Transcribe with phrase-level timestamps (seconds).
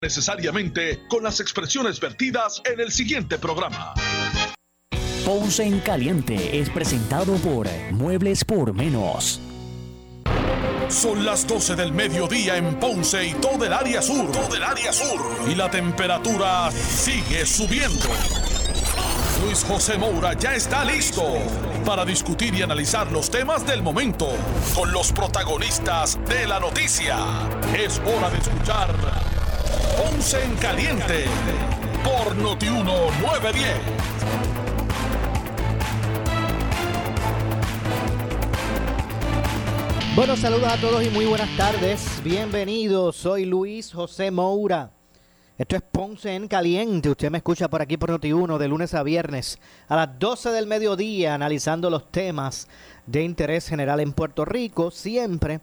[0.00, 3.94] necesariamente con las expresiones vertidas en el siguiente programa.
[5.24, 9.40] Ponce en Caliente es presentado por Muebles por Menos.
[10.88, 14.30] Son las 12 del mediodía en Ponce y todo el área sur.
[14.32, 15.20] Todo el área sur.
[15.50, 18.06] Y la temperatura sigue subiendo.
[19.42, 21.22] Luis José Moura ya está listo
[21.84, 24.28] para discutir y analizar los temas del momento
[24.74, 27.18] con los protagonistas de la noticia.
[27.76, 29.27] Es hora de escuchar
[29.98, 31.24] Ponce en Caliente
[32.04, 33.74] por Notiuno 910.
[40.14, 42.20] Bueno, saludos a todos y muy buenas tardes.
[42.22, 44.92] Bienvenidos, soy Luis José Moura.
[45.58, 47.10] Esto es Ponce en Caliente.
[47.10, 50.68] Usted me escucha por aquí por Noti1 de lunes a viernes a las 12 del
[50.68, 52.68] mediodía analizando los temas
[53.04, 55.60] de interés general en Puerto Rico, siempre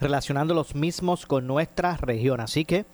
[0.00, 2.40] relacionando los mismos con nuestra región.
[2.40, 2.86] Así que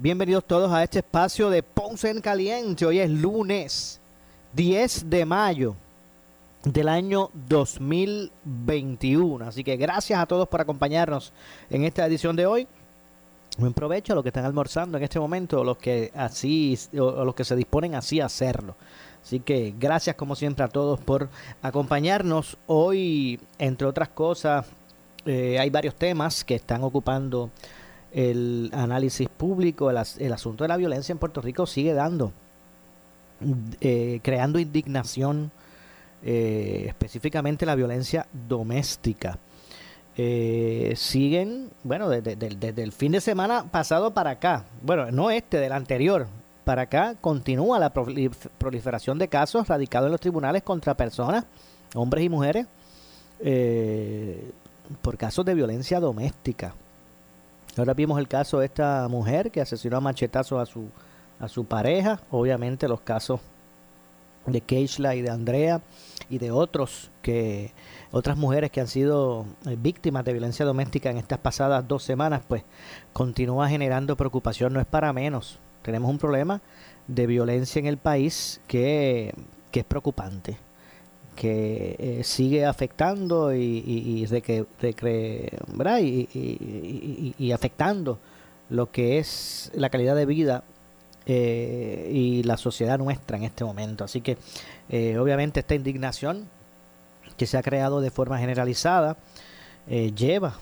[0.00, 2.86] bienvenidos todos a este espacio de Ponce en Caliente.
[2.86, 4.00] Hoy es lunes
[4.52, 5.74] 10 de mayo
[6.62, 9.44] del año 2021.
[9.44, 11.32] Así que gracias a todos por acompañarnos
[11.68, 12.68] en esta edición de hoy.
[13.58, 17.24] Buen provecho a los que están almorzando en este momento, o los que así, o
[17.24, 18.76] los que se disponen así a hacerlo.
[19.20, 21.28] Así que gracias como siempre a todos por
[21.60, 22.56] acompañarnos.
[22.68, 24.64] Hoy, entre otras cosas,
[25.26, 27.50] eh, hay varios temas que están ocupando
[28.18, 29.90] el análisis público.
[29.90, 32.32] El, asunto de la violencia en Puerto Rico sigue dando,
[33.80, 35.52] eh, creando indignación,
[36.24, 39.38] eh, específicamente la violencia doméstica.
[40.16, 45.70] Eh, siguen, bueno, desde, el fin de semana pasado para acá, bueno, no este, del
[45.70, 46.26] anterior,
[46.64, 51.44] para acá continúa la proliferación de casos radicados en los tribunales contra personas,
[51.94, 52.66] hombres y mujeres,
[55.02, 56.74] por casos de violencia doméstica.
[57.76, 60.88] Ahora vimos el caso de esta mujer que asesinó a machetazos a su,
[61.38, 63.40] a su pareja, obviamente los casos
[64.46, 65.80] de Keishla y de Andrea
[66.28, 67.72] y de otros que
[68.10, 72.42] otras mujeres que han sido eh, víctimas de violencia doméstica en estas pasadas dos semanas,
[72.46, 72.64] pues
[73.12, 75.58] continúa generando preocupación, no es para menos.
[75.82, 76.60] Tenemos un problema
[77.06, 79.34] de violencia en el país que,
[79.72, 80.58] es preocupante,
[81.38, 84.26] que eh, sigue afectando y, y,
[86.34, 88.18] y, y, afectando
[88.70, 90.64] lo que es la calidad de vida
[91.26, 94.02] eh, y la sociedad nuestra en este momento.
[94.02, 94.36] Así que
[95.18, 96.48] obviamente esta indignación
[97.36, 99.16] que se ha creado de forma generalizada
[99.86, 100.54] eh, lleva,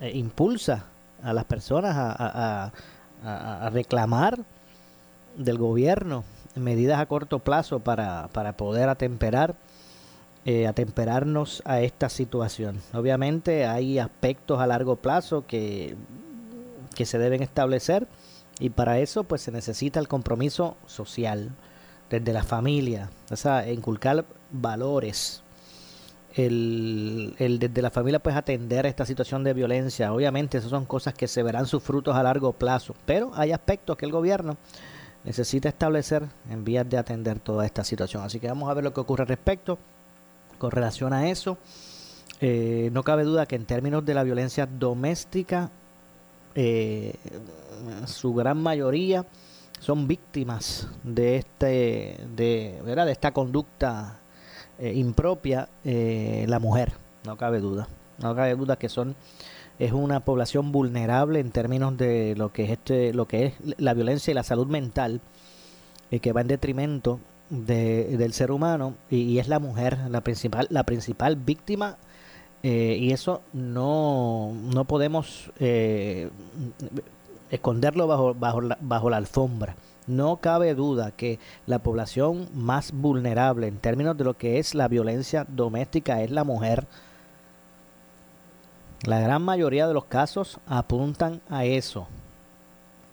[0.00, 0.84] eh, impulsa
[1.22, 2.72] a las personas a,
[3.70, 4.38] reclamar
[5.36, 6.24] del gobierno
[6.54, 9.54] medidas a corto plazo para, para poder atemperar,
[10.46, 12.80] eh, atemperarnos a esta situación.
[12.94, 15.96] Obviamente hay aspectos a largo plazo que,
[16.94, 18.08] que se deben establecer
[18.58, 21.50] y para eso pues se necesita el compromiso social
[22.08, 25.42] desde la familia, o sea, inculcar valores
[26.34, 30.12] el, el, desde la familia pues atender esta situación de violencia.
[30.12, 33.96] Obviamente esas son cosas que se verán sus frutos a largo plazo, pero hay aspectos
[33.96, 34.56] que el gobierno
[35.24, 38.22] necesita establecer en vías de atender toda esta situación.
[38.22, 39.78] Así que vamos a ver lo que ocurre al respecto
[40.60, 41.58] con relación a eso.
[42.40, 45.70] Eh, no cabe duda que en términos de la violencia doméstica,
[46.54, 47.14] eh,
[48.06, 49.24] su gran mayoría
[49.78, 53.06] son víctimas de este de, ¿verdad?
[53.06, 54.18] de esta conducta
[54.78, 56.92] eh, impropia eh, la mujer,
[57.24, 57.88] no cabe duda.
[58.18, 59.16] No cabe duda que son
[59.78, 63.94] es una población vulnerable en términos de lo que es este lo que es la
[63.94, 65.22] violencia y la salud mental
[66.20, 70.84] que va en detrimento de, del ser humano y, es la mujer la principal la
[70.84, 71.98] principal víctima
[72.62, 75.50] y eso no no podemos
[77.50, 79.76] esconderlo bajo bajo bajo la alfombra
[80.10, 84.88] no cabe duda que la población más vulnerable en términos de lo que es la
[84.88, 86.86] violencia doméstica es la mujer.
[89.04, 92.08] La gran mayoría de los casos apuntan a eso.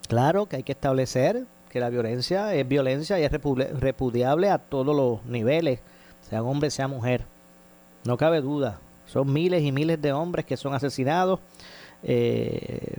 [0.07, 1.45] Claro que hay que establecer
[1.77, 5.79] que la violencia es violencia y es repudiable a todos los niveles,
[6.27, 7.25] sea hombre, sea mujer.
[8.03, 8.79] No cabe duda.
[9.05, 11.39] Son miles y miles de hombres que son asesinados
[12.01, 12.95] eh,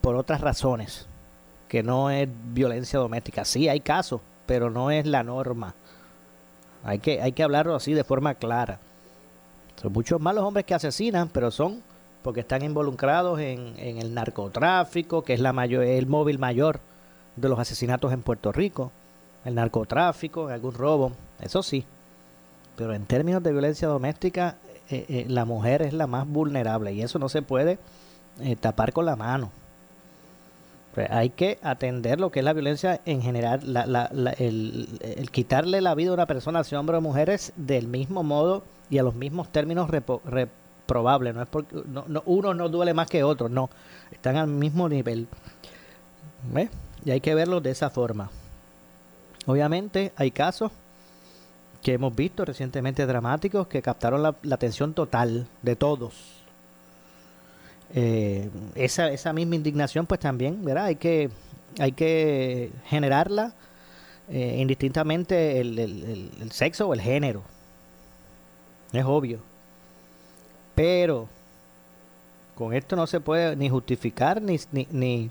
[0.00, 1.06] por otras razones
[1.68, 3.44] que no es violencia doméstica.
[3.44, 5.74] Sí, hay casos, pero no es la norma.
[6.84, 8.80] Hay que, hay que hablarlo así de forma clara.
[9.76, 11.82] Son muchos más los hombres que asesinan, pero son
[12.22, 16.80] porque están involucrados en, en el narcotráfico, que es la mayor, el móvil mayor
[17.40, 18.92] de los asesinatos en Puerto Rico.
[19.44, 21.84] El narcotráfico, algún robo, eso sí.
[22.76, 24.56] Pero en términos de violencia doméstica,
[24.90, 27.78] eh, eh, la mujer es la más vulnerable y eso no se puede
[28.40, 29.50] eh, tapar con la mano.
[30.94, 33.60] Pues hay que atender lo que es la violencia en general,
[34.38, 38.64] el, quitarle la vida a una persona, sea hombre o mujer, es del mismo modo
[38.90, 41.34] y a los mismos términos reprobables.
[41.34, 41.76] No es porque
[42.24, 43.70] uno no duele más que otro, no.
[44.10, 45.28] Están al mismo nivel.
[47.04, 48.30] Y hay que verlo de esa forma.
[49.46, 50.72] Obviamente hay casos
[51.82, 56.14] que hemos visto recientemente dramáticos que captaron la, atención total de todos.
[57.94, 60.86] Eh, esa, esa misma indignación pues también, ¿verdad?
[60.86, 61.30] Hay que,
[61.78, 63.54] hay que generarla
[64.28, 67.42] eh, indistintamente el, el, sexo o el género.
[68.92, 69.40] Es obvio.
[70.74, 71.28] Pero
[72.54, 75.30] con esto no se puede ni justificar ni, ni, ni,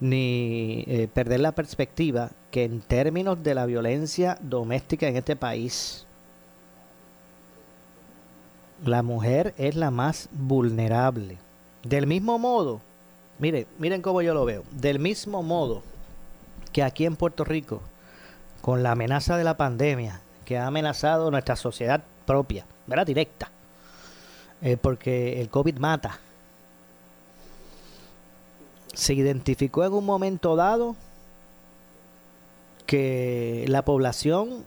[0.00, 6.06] eh, perder la perspectiva que en términos de la violencia doméstica en este país,
[8.84, 11.38] la mujer es la más vulnerable.
[11.82, 12.80] Del mismo modo,
[13.38, 15.82] miren, miren cómo yo lo veo, del mismo modo
[16.72, 17.80] que aquí en Puerto Rico,
[18.60, 23.06] con la amenaza de la pandemia que ha amenazado nuestra sociedad propia, ¿verdad?
[23.06, 23.50] Directa,
[24.62, 26.20] eh, porque el COVID mata.
[28.98, 30.96] Se identificó en un momento dado
[32.84, 34.64] que la población,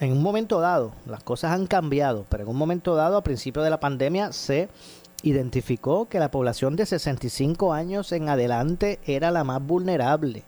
[0.00, 3.60] en un momento dado, las cosas han cambiado, pero en un momento dado, a principio
[3.60, 4.70] de la pandemia, se
[5.22, 10.42] identificó que la población de 65 años en adelante era la más vulnerable.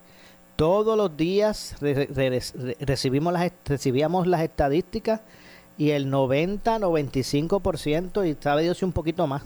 [0.57, 1.77] Todos los días
[2.81, 5.21] recibimos las, recibíamos las estadísticas
[5.77, 9.43] y el 90-95%, y sabe Dios un poquito más,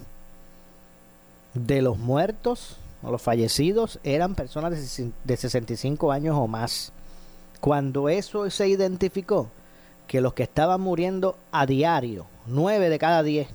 [1.53, 2.77] de los muertos
[3.09, 6.91] los fallecidos eran personas de 65 años o más.
[7.59, 9.49] Cuando eso se identificó,
[10.07, 13.47] que los que estaban muriendo a diario, 9 de cada 10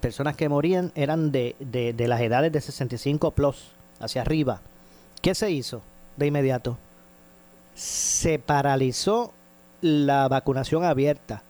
[0.00, 4.60] personas que morían eran de, de, de las edades de 65 plus, hacia arriba.
[5.22, 5.80] ¿Qué se hizo
[6.16, 6.76] de inmediato?
[7.74, 9.32] Se paralizó
[9.80, 11.42] la vacunación abierta.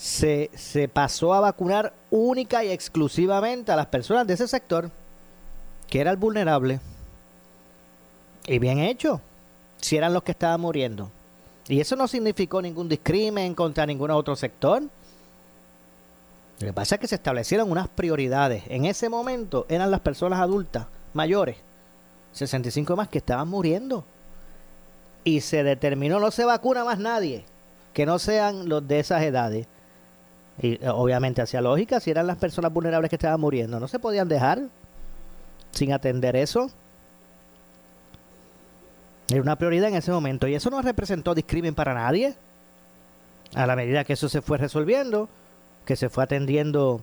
[0.00, 4.90] Se, se pasó a vacunar única y exclusivamente a las personas de ese sector,
[5.88, 6.80] que era el vulnerable.
[8.46, 9.20] Y bien hecho,
[9.76, 11.10] si eran los que estaban muriendo.
[11.68, 14.82] Y eso no significó ningún discrimen contra ningún otro sector.
[14.82, 18.64] Lo que pasa es que se establecieron unas prioridades.
[18.68, 21.58] En ese momento eran las personas adultas, mayores,
[22.32, 24.04] 65 más, que estaban muriendo
[25.24, 27.44] y se determinó no se vacuna más nadie
[27.92, 29.66] que no sean los de esas edades.
[30.62, 33.80] Y eh, obviamente hacía lógica si eran las personas vulnerables que estaban muriendo.
[33.80, 34.62] No se podían dejar
[35.70, 36.70] sin atender eso.
[39.28, 40.48] Era una prioridad en ese momento.
[40.48, 42.34] Y eso no representó discrimen para nadie.
[43.54, 45.28] A la medida que eso se fue resolviendo,
[45.84, 47.02] que se fue atendiendo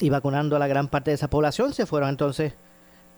[0.00, 2.52] y vacunando a la gran parte de esa población, se fueron entonces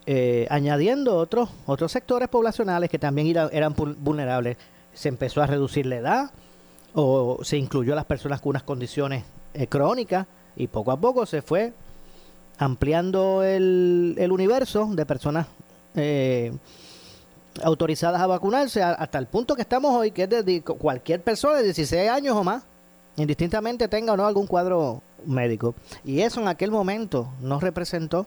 [0.07, 4.57] eh, añadiendo otros, otros sectores poblacionales que también eran, vulnerables.
[4.95, 6.31] Se empezó a reducir la edad
[6.95, 9.25] o se incluyó a las personas con unas condiciones
[9.56, 10.26] eh, crónicas
[10.56, 11.73] y poco a poco se fue
[12.58, 15.47] ampliando el, el universo de personas
[15.94, 16.53] eh,
[17.62, 21.64] autorizadas a vacunarse hasta el punto que estamos hoy, que es de cualquier persona de
[21.64, 22.64] 16 años o más,
[23.17, 25.75] indistintamente tenga o no algún cuadro médico.
[26.05, 28.26] Y eso en aquel momento no representó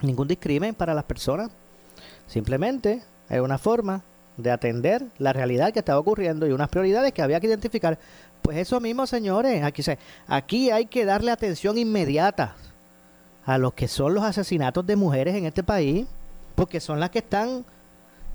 [0.00, 1.50] ningún discrimen para las personas.
[2.26, 4.02] Simplemente es una forma
[4.36, 7.98] de atender la realidad que estaba ocurriendo y unas prioridades que había que identificar.
[8.42, 9.82] Pues eso mismo, señores, aquí,
[10.26, 12.54] aquí hay que darle atención inmediata
[13.44, 16.06] a los que son los asesinatos de mujeres en este país,
[16.54, 17.64] porque son las que están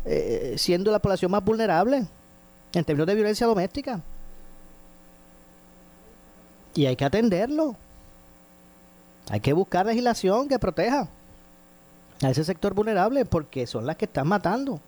[0.06, 2.06] eh, siendo la población más vulnerable
[2.74, 4.02] en términos de violencia doméstica.
[6.74, 7.76] Y hay que atenderlo.
[9.30, 11.08] Hay que buscar legislación que proteja
[12.24, 14.80] a ese sector vulnerable porque son las que están matando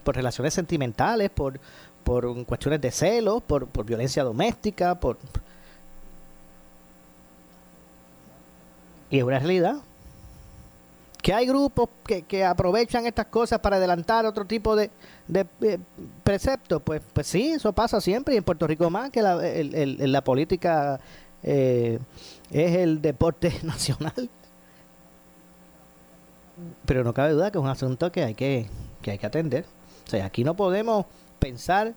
[0.00, 1.60] por relaciones sentimentales, por,
[2.04, 5.18] por cuestiones de celos, por, por violencia doméstica, por...
[9.10, 9.76] Y es una realidad.
[11.20, 14.90] Que hay grupos que, que aprovechan estas cosas para adelantar otro tipo de,
[15.28, 15.78] de, eh,
[16.24, 16.80] preceptos.
[16.82, 20.98] Pues, pues sí, eso pasa siempre y en Puerto Rico más que la, la política
[21.42, 21.98] eh,
[22.50, 24.30] es el deporte nacional
[26.84, 28.66] pero no cabe duda que es un asunto que hay que,
[29.02, 29.64] que hay que atender.
[30.10, 31.06] O sea, aquí no podemos
[31.38, 31.94] pensar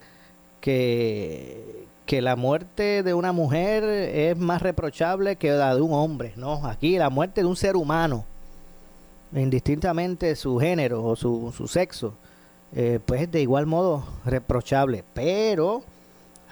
[0.62, 6.32] que, que la muerte de una mujer es más reprochable que la de un hombre.
[6.36, 8.24] No, aquí la muerte de un ser humano,
[9.34, 12.14] indistintamente su género o su, su sexo,
[12.76, 15.04] eh, pues es de igual modo reprochable.
[15.16, 15.82] Pero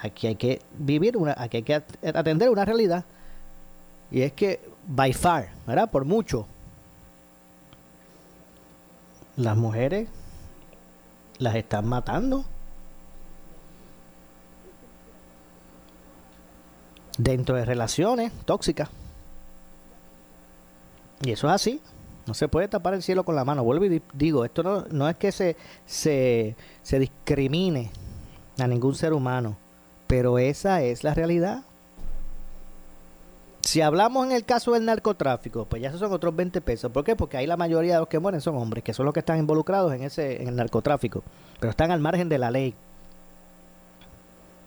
[0.02, 3.06] aquí hay que vivir, una, aquí hay que atender una realidad.
[4.10, 5.92] Y es que, by far, ¿verdad?
[5.92, 6.48] Por mucho,
[9.36, 10.10] las mujeres
[11.42, 12.46] las están matando.
[17.18, 18.90] Dentro de relaciones tóxicas.
[21.24, 21.82] Y eso es así.
[22.26, 23.64] No se puede tapar el cielo con la mano.
[23.64, 27.92] Vuelvo y digo, esto no, no es que se, se, se discrimine
[28.60, 29.58] a ningún ser humano,
[30.08, 31.64] pero esa es la realidad.
[33.72, 36.92] Si hablamos en el caso del narcotráfico, pues ya esos son otros 20 pesos.
[36.92, 37.16] ¿Por qué?
[37.16, 39.40] Porque ahí la mayoría de los que mueren son hombres, que son los que están
[39.40, 41.24] involucrados en ese en el narcotráfico,
[41.58, 42.76] pero están al margen de la ley.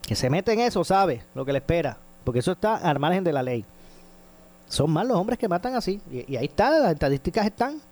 [0.00, 3.24] Que se mete en eso, sabe lo que le espera, porque eso está al margen
[3.24, 3.66] de la ley.
[4.68, 7.82] Son más los hombres que matan así, y, y ahí está, las estadísticas están.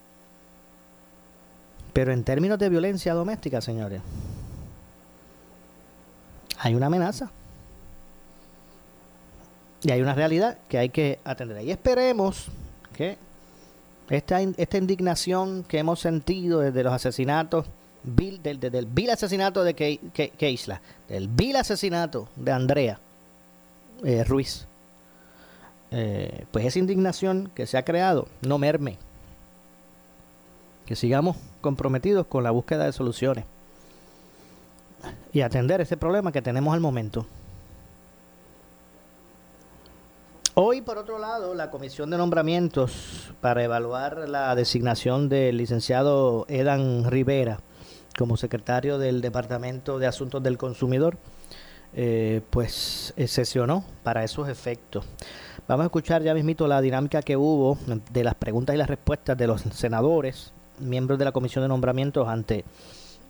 [1.93, 4.01] Pero en términos de violencia doméstica, señores,
[6.59, 7.31] hay una amenaza.
[9.83, 11.65] Y hay una realidad que hay que atender.
[11.65, 12.47] Y esperemos
[12.97, 13.19] que
[14.09, 17.67] esta, esta indignación que hemos sentido desde los asesinatos,
[18.05, 23.01] vil, del, del, vil asesinato de Keisla, del vil asesinato de Andrea
[24.05, 24.67] eh, Ruiz,
[25.91, 28.99] eh, pues esa indignación que se ha creado no merme.
[30.87, 33.45] Que sigamos comprometidos con la búsqueda de soluciones
[35.33, 37.27] y atender ese problema que tenemos al momento.
[40.55, 47.11] Hoy, por otro lado, la Comisión de Nombramientos para evaluar la designación del licenciado Edan
[47.11, 47.61] Rivera
[48.19, 51.17] como secretario del Departamento de Asuntos del Consumidor,
[51.95, 55.07] eh, pues eh, sesionó para esos efectos.
[55.67, 57.79] Vamos a escuchar ya mismito la dinámica que hubo
[58.11, 62.29] de las preguntas y las respuestas de los senadores, miembros de la Comisión de Nombramientos
[62.29, 62.67] ante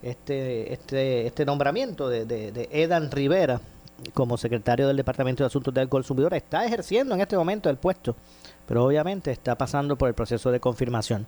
[0.03, 3.61] este, este, este nombramiento de, de, de Edan Rivera
[4.15, 8.17] como secretario del Departamento de Asuntos del Consumidor, está ejerciendo en este momento el puesto,
[8.67, 11.27] pero obviamente está pasando por el proceso de confirmación.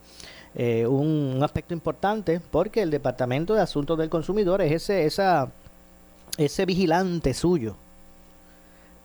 [0.54, 5.50] Eh, un, aspecto importante porque el Departamento de Asuntos del Consumidor es ese, esa,
[6.38, 7.76] ese vigilante suyo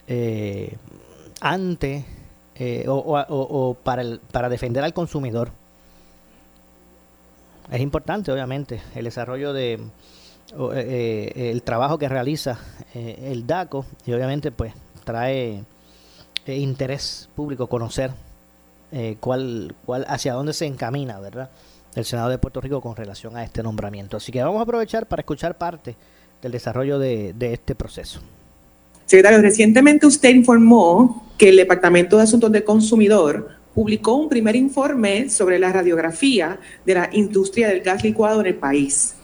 [0.07, 0.77] eh,
[1.41, 2.05] ante
[2.55, 5.51] eh, o, para, el, para defender al consumidor.
[7.71, 9.79] Es importante, obviamente, el desarrollo de,
[10.73, 12.59] eh, eh, el trabajo que realiza
[12.93, 15.63] eh, el DACO y obviamente pues trae
[16.45, 18.11] eh, interés público conocer
[19.19, 21.51] cuál, cuál, hacia dónde se encamina, ¿verdad?
[21.93, 24.17] El Senado de Puerto Rico con relación a este nombramiento.
[24.17, 25.95] Así que vamos a aprovechar para escuchar parte
[26.41, 28.19] del desarrollo de, de este proceso.
[29.05, 35.29] Secretario, recientemente usted informó que el Departamento de Asuntos del Consumidor publicó un primer informe
[35.29, 39.15] sobre la radiografía de la industria del gas licuado en el país.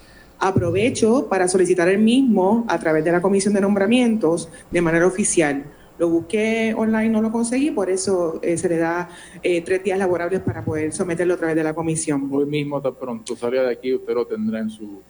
[0.46, 5.64] Aprovecho para solicitar el mismo a través de la Comisión de Nombramientos de manera oficial.
[5.98, 9.10] Lo busqué online, no lo conseguí, por eso eh, se le da
[9.42, 12.30] eh, tres días laborables para poder someterlo a través de la comisión.
[12.32, 15.02] Hoy mismo, tan pronto salga de aquí, usted lo tendrá en su.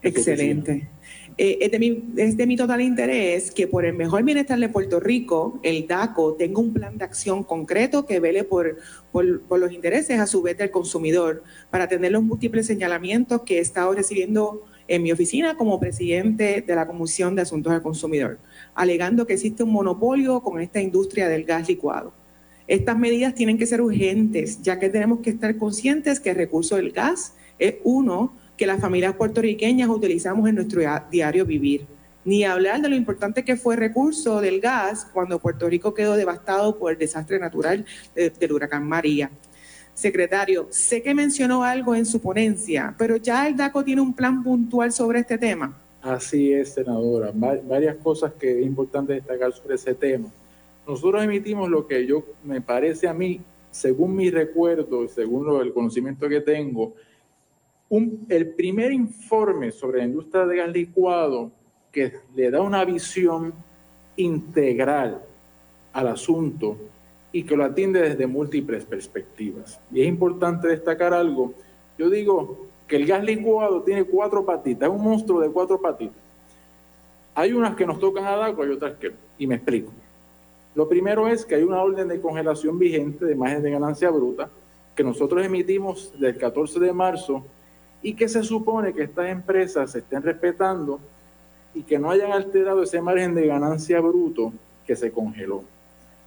[0.00, 0.88] Excelente.
[1.36, 4.68] Eh, es, de mi, es, de mi, total interés que por el mejor bienestar de
[4.68, 8.76] Puerto Rico, el DACO tenga un plan de acción concreto que vele por,
[9.10, 13.58] por, por los intereses a su vez del consumidor para atender los múltiples señalamientos que
[13.58, 18.38] he estado recibiendo en mi oficina como presidente de la Comisión de Asuntos del Consumidor,
[18.74, 22.12] alegando que existe un monopolio con esta industria del gas licuado.
[22.66, 26.76] Estas medidas tienen que ser urgentes, ya que tenemos que estar conscientes que el recurso
[26.76, 31.86] del gas es uno que las familias puertorriqueñas utilizamos en nuestro diario vivir.
[32.24, 36.16] Ni hablar de lo importante que fue el recurso del gas cuando Puerto Rico quedó
[36.16, 39.30] devastado por el desastre natural del huracán María.
[39.98, 44.44] Secretario, sé que mencionó algo en su ponencia, pero ya el DACO tiene un plan
[44.44, 45.76] puntual sobre este tema.
[46.00, 47.32] Así es, senadora.
[47.34, 50.28] varias cosas que es importante destacar sobre ese tema.
[50.86, 53.40] Nosotros emitimos lo que yo me parece a mí,
[53.72, 56.94] según mi recuerdo y según el conocimiento que tengo,
[58.28, 61.50] el primer informe sobre la industria de gas licuado
[61.90, 63.52] que le da una visión
[64.14, 65.24] integral
[65.92, 66.78] al asunto
[67.32, 69.80] y que lo atiende desde múltiples perspectivas.
[69.92, 71.52] Y es importante destacar algo.
[71.98, 76.16] Yo digo que el gas licuado tiene cuatro patitas, es un monstruo de cuatro patitas.
[77.34, 79.92] Hay unas que nos tocan a DACO, hay otras que Y me explico.
[80.74, 84.48] Lo primero es que hay una orden de congelación vigente de margen de ganancia bruta
[84.94, 87.44] que nosotros emitimos del 14 de marzo
[88.02, 90.98] y que se supone que estas empresas se estén respetando
[91.74, 94.52] y que no hayan alterado ese margen de ganancia bruto
[94.86, 95.62] que se congeló.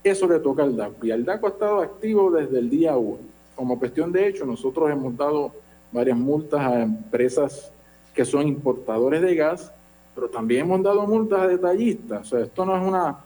[0.03, 1.05] Eso le toca al DACO.
[1.05, 3.17] Y el DACO ha estado activo desde el día 1.
[3.55, 5.51] Como cuestión de hecho, nosotros hemos dado
[5.91, 7.71] varias multas a empresas
[8.13, 9.71] que son importadores de gas,
[10.15, 12.21] pero también hemos dado multas a detallistas.
[12.21, 13.17] O sea, esto no es una,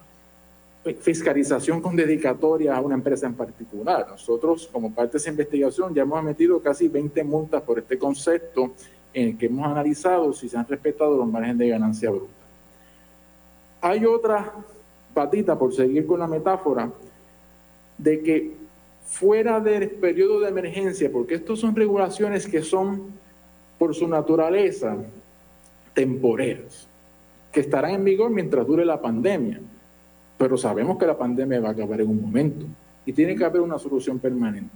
[0.94, 4.08] fiscalización con dedicatoria a una empresa en particular.
[4.08, 8.72] Nosotros, como parte de esa investigación, ya hemos emitido casi 20 multas por este concepto
[9.14, 12.34] en el que hemos analizado si se han respetado los márgenes de ganancia bruta.
[13.82, 14.54] Hay otra
[15.16, 16.92] patita, por seguir con la metáfora,
[17.98, 18.56] de que
[19.04, 23.14] fuera del periodo de emergencia, porque estas son regulaciones que son,
[23.80, 24.96] por su naturaleza,
[25.96, 26.88] temporeras,
[27.52, 29.60] que estarán en vigor mientras dure la pandemia
[30.38, 32.66] pero sabemos que la pandemia va a acabar en un momento
[33.06, 34.76] y tiene que haber una solución permanente.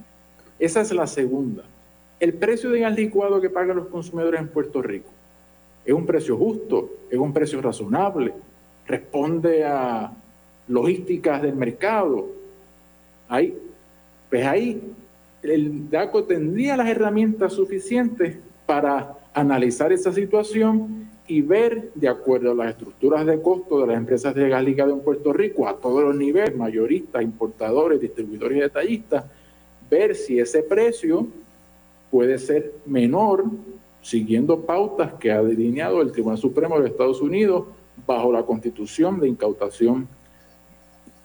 [0.58, 1.64] Esa es la segunda.
[2.18, 5.10] El precio de gas licuado que pagan los consumidores en Puerto Rico
[5.84, 8.34] es un precio justo, es un precio razonable,
[8.86, 10.12] responde a
[10.70, 12.28] logísticas del mercado.
[13.28, 13.56] Ahí,
[14.30, 14.80] pues ahí
[15.42, 18.36] el DACO tendría las herramientas suficientes
[18.66, 23.96] para analizar esa situación y ver, de acuerdo a las estructuras de costo de las
[23.96, 28.60] empresas de gas ligado en Puerto Rico, a todos los niveles, mayoristas, importadores, distribuidores y
[28.60, 29.24] detallistas,
[29.88, 31.26] ver si ese precio
[32.10, 33.44] puede ser menor
[34.02, 37.66] siguiendo pautas que ha delineado el Tribunal Supremo de Estados Unidos
[38.06, 40.08] bajo la constitución de incautación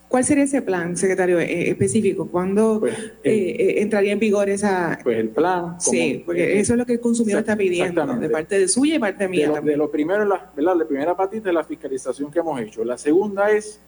[0.07, 2.27] ¿Cuál sería ese plan, secretario, eh, específico?
[2.27, 4.99] ¿Cuándo pues, eh, eh, entraría en vigor esa...?
[5.03, 5.79] Pues el plan...
[5.79, 8.99] sí, porque eso es lo que el consumidor está pidiendo, de parte de suya y
[8.99, 10.75] parte mía de lo, De lo primero, la, ¿verdad?
[10.77, 12.85] la primera patita es la fiscalización que hemos hecho.
[12.85, 13.79] La segunda es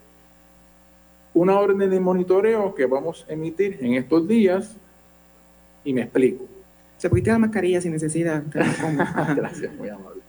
[1.33, 4.75] una orden de monitoreo que vamos a emitir en estos días
[5.83, 6.45] y me explico.
[6.97, 8.43] Se puede la mascarilla sin necesidad.
[9.35, 10.23] Gracias, muy amable.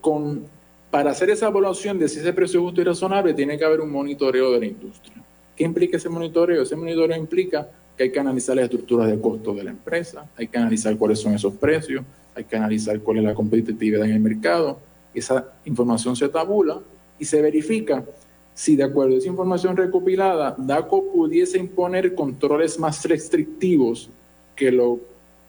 [0.00, 0.57] con
[0.98, 3.80] para hacer esa evaluación de si ese precio es justo y razonable, tiene que haber
[3.80, 5.22] un monitoreo de la industria.
[5.54, 6.60] ¿Qué implica ese monitoreo?
[6.60, 10.48] Ese monitoreo implica que hay que analizar las estructuras de costo de la empresa, hay
[10.48, 14.18] que analizar cuáles son esos precios, hay que analizar cuál es la competitividad en el
[14.18, 14.80] mercado.
[15.14, 16.80] Esa información se tabula
[17.16, 18.04] y se verifica
[18.52, 24.10] si de acuerdo a esa información recopilada, DACO pudiese imponer controles más restrictivos
[24.56, 24.98] que lo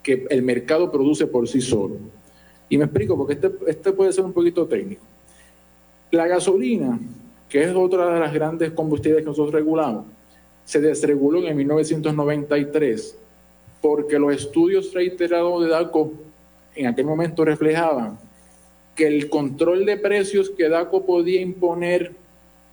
[0.04, 1.96] que el mercado produce por sí solo.
[2.70, 5.04] Y me explico, porque este, este puede ser un poquito técnico.
[6.12, 7.00] La gasolina,
[7.48, 10.06] que es otra de las grandes combustibles que nosotros regulamos,
[10.66, 13.18] se desreguló en 1993
[13.82, 16.12] porque los estudios reiterados de DACO
[16.76, 18.20] en aquel momento reflejaban
[18.96, 22.12] que el control de precios que DACO podía imponer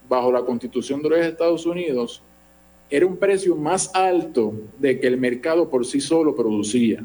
[0.09, 2.21] bajo la constitución de los Estados Unidos
[2.89, 7.03] era un precio más alto de que el mercado por sí solo producía.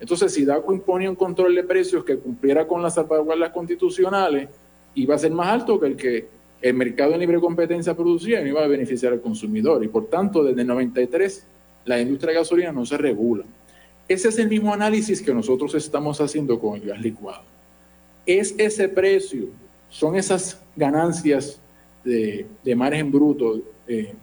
[0.00, 4.48] Entonces, si DACO imponía un control de precios que cumpliera con las salvaguardas constitucionales,
[4.94, 6.28] iba a ser más alto que el que
[6.62, 9.82] el mercado de libre competencia producía y no iba a beneficiar al consumidor.
[9.84, 11.44] Y por tanto, desde el 93,
[11.84, 13.44] la industria de gasolina no se regula.
[14.08, 17.42] Ese es el mismo análisis que nosotros estamos haciendo con el gas licuado.
[18.24, 19.48] Es ese precio,
[19.88, 21.58] son esas ganancias
[22.04, 24.14] de, de margen bruto eh,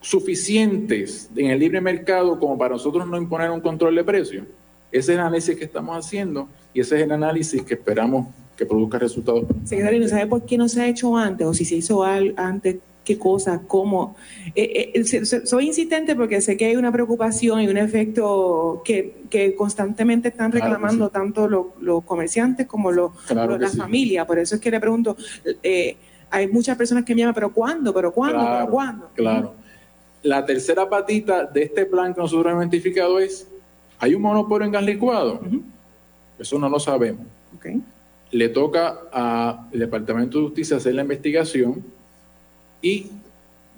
[0.00, 4.46] suficientes en el libre mercado como para nosotros no imponer un control de precios.
[4.92, 8.66] Ese es el análisis que estamos haciendo y ese es el análisis que esperamos que
[8.66, 9.44] produzca resultados.
[9.64, 12.76] Secretario, ¿no sabe por qué no se ha hecho antes o si se hizo antes?
[13.02, 13.62] ¿Qué cosa?
[13.66, 14.14] ¿Cómo?
[14.54, 20.28] Eh, eh, soy insistente porque sé que hay una preocupación y un efecto que, constantemente
[20.28, 24.26] están reclamando tanto los, comerciantes como los, la familia.
[24.26, 25.16] Por eso es que le pregunto,
[25.62, 25.96] eh,
[26.30, 27.94] hay muchas personas que me llaman, ¿pero cuándo?
[27.94, 28.44] ¿Pero cuándo?
[28.44, 29.10] ¿Pero cuándo?
[29.14, 29.54] Claro.
[30.22, 33.48] La tercera patita de este plan que nosotros hemos identificado es,
[33.98, 35.40] ¿hay un monopolio en gas licuado?
[36.38, 37.26] Eso no lo sabemos.
[38.30, 41.84] Le toca al Departamento de Justicia hacer la investigación
[42.82, 43.06] y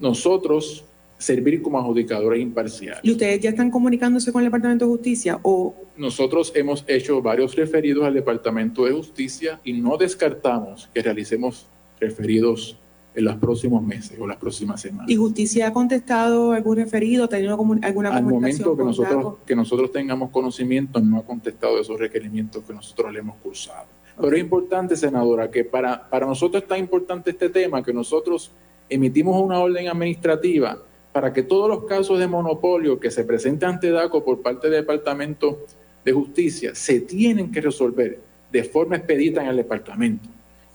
[0.01, 0.85] nosotros
[1.19, 3.01] servir como adjudicadores imparciales.
[3.03, 7.57] ¿Y ustedes ya están comunicándose con el Departamento de Justicia o nosotros hemos hecho varios
[7.57, 11.67] referidos al Departamento de Justicia y no descartamos que realicemos
[12.01, 12.79] referidos
[13.19, 15.11] en los próximos meses o las próximas semanas.
[15.11, 19.91] ¿Y justicia ha contestado algún referido, ha tenido alguna Al momento que nosotros, que nosotros
[19.91, 23.87] tengamos conocimiento, no ha contestado esos requerimientos que nosotros le hemos cursado.
[24.21, 28.53] Pero es importante, senadora, que para, para nosotros está importante este tema, que nosotros
[28.89, 30.79] emitimos una orden administrativa
[31.13, 34.83] para que todos los casos de monopolio que se presenten ante DACO por parte del
[34.83, 35.67] Departamento
[36.05, 38.21] de Justicia se tienen que resolver
[38.53, 40.29] de forma expedita en el departamento.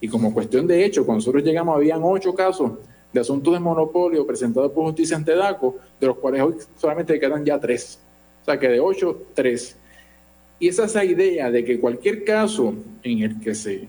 [0.04, 2.74] Y como cuestión de hecho, cuando nosotros llegamos, habían ocho casos
[3.14, 7.46] de asuntos de monopolio presentados por justicia ante DACO, de los cuales hoy solamente quedan
[7.46, 8.02] ya tres.
[8.42, 9.78] O sea que de ocho, tres.
[10.60, 13.88] Y esa es esa idea de que cualquier caso en el que se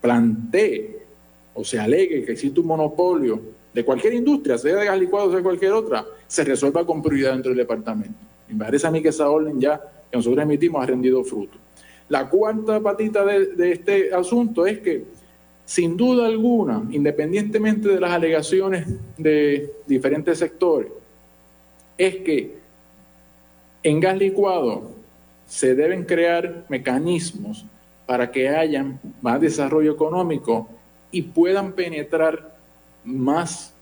[0.00, 1.06] plantee
[1.54, 3.40] o se alegue que existe un monopolio
[3.72, 7.34] de cualquier industria, sea de gas licuado o sea cualquier otra, se resuelva con prioridad
[7.34, 8.18] dentro del departamento.
[8.48, 9.80] me parece a mí que esa orden ya
[10.10, 11.56] que nosotros emitimos ha rendido fruto.
[12.08, 15.15] La cuarta patita de este asunto es que
[15.66, 18.86] sin duda alguna, independientemente de las alegaciones
[19.18, 20.92] de diferentes sectores,
[21.98, 22.54] es que
[23.82, 24.92] en gas licuado
[25.44, 27.66] se deben crear mecanismos
[28.06, 28.86] para que haya
[29.20, 30.68] más desarrollo económico
[31.10, 32.56] y puedan penetrar
[33.04, 33.74] más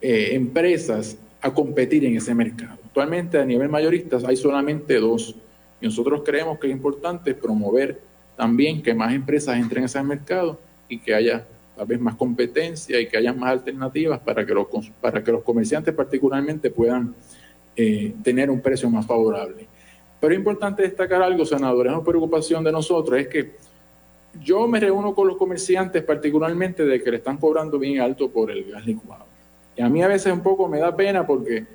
[0.00, 2.78] eh, empresas a competir en ese mercado.
[2.86, 5.34] Actualmente a nivel mayorista hay solamente dos
[5.82, 8.00] y nosotros creemos que es importante promover
[8.36, 11.46] también que más empresas entren a ese mercado y que haya
[11.76, 14.66] tal vez más competencia y que haya más alternativas para que los,
[15.00, 17.14] para que los comerciantes particularmente puedan
[17.74, 19.66] eh, tener un precio más favorable.
[20.20, 23.56] Pero es importante destacar algo, senadores, una preocupación de nosotros, es que
[24.42, 28.50] yo me reúno con los comerciantes particularmente de que le están cobrando bien alto por
[28.50, 29.26] el gas licuado.
[29.76, 31.66] Y a mí a veces un poco me da pena porque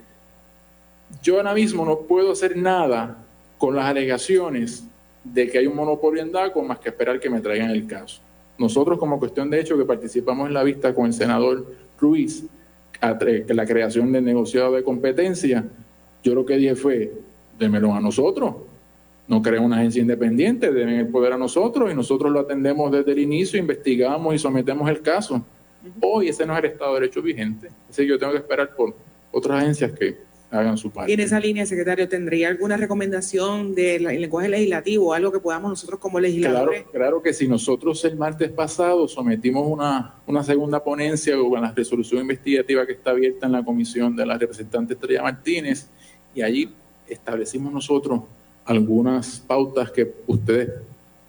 [1.22, 3.18] yo ahora mismo no puedo hacer nada
[3.58, 4.86] con las alegaciones
[5.24, 8.22] de que hay un monopolio en DACO más que esperar que me traigan el caso.
[8.58, 11.66] Nosotros como cuestión de hecho que participamos en la vista con el senador
[12.00, 12.46] Ruiz,
[13.00, 15.66] que la creación del negociado de competencia,
[16.24, 17.12] yo lo que dije fue,
[17.58, 18.56] démelo a nosotros,
[19.28, 23.12] no crea una agencia independiente, deben el poder a nosotros y nosotros lo atendemos desde
[23.14, 25.44] el inicio, investigamos y sometemos el caso.
[26.02, 28.76] Hoy ese no es el Estado de Derecho vigente, así que yo tengo que esperar
[28.76, 28.94] por
[29.32, 30.18] otras agencias que
[30.52, 31.12] hagan su parte.
[31.12, 36.00] Y en esa línea, secretario, ¿tendría alguna recomendación del lenguaje legislativo, algo que podamos nosotros
[36.00, 36.84] como legisladores?
[36.84, 41.72] Claro, claro que si nosotros el martes pasado sometimos una, una segunda ponencia con la
[41.72, 45.90] resolución investigativa que está abierta en la comisión de la representante Estrella Martínez,
[46.36, 46.74] y allí
[47.08, 48.22] establecimos nosotros
[48.66, 50.70] algunas pautas que ustedes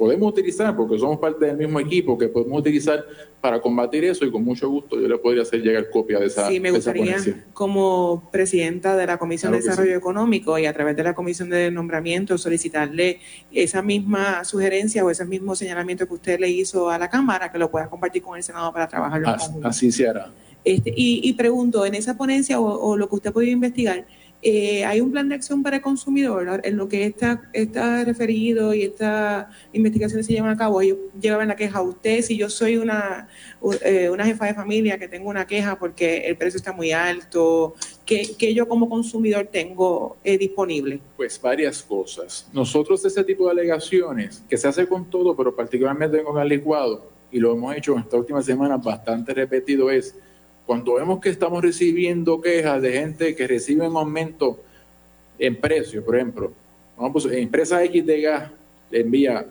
[0.02, 3.06] podemos utilizar, porque somos parte del mismo equipo, que podemos utilizar
[3.40, 6.48] para combatir eso y con mucho gusto yo le podría hacer llegar copia de esa
[6.48, 7.18] Sí, me gustaría,
[7.52, 11.70] como presidenta de la Comisión de Desarrollo Económico y a través de la Comisión de
[11.70, 13.20] Nombramiento, solicitarle
[13.52, 17.58] esa misma sugerencia o ese mismo señalamiento que usted le hizo a la Cámara, que
[17.58, 19.28] lo pueda compartir con el Senado para trabajarlo.
[19.28, 20.32] Así, así se hará.
[20.64, 24.04] Este, y, pregunto, en esa ponencia o, o lo que usted ha podido investigar,
[24.44, 28.74] eh, hay un plan de acción para el consumidor en lo que está, está referido
[28.74, 30.80] y estas investigaciones se llevan a cabo.
[30.80, 33.28] Ellos llevan la queja a usted, si yo soy una,
[33.84, 37.74] eh, una jefa de familia que tengo una queja porque el precio está muy alto,
[38.04, 41.00] ¿qué, yo como consumidor tengo eh, disponible?
[41.16, 42.48] Pues varias cosas.
[42.52, 47.12] Nosotros ese tipo de alegaciones, que se hace con todo, pero particularmente con el licuado,
[47.30, 50.16] y lo hemos hecho en esta última semana bastante repetido, es
[50.66, 54.60] cuando vemos que estamos recibiendo quejas de gente que recibe un aumento
[55.38, 56.52] en precio, por ejemplo,
[56.96, 58.50] vamos, empresa X de gas
[58.90, 59.46] envía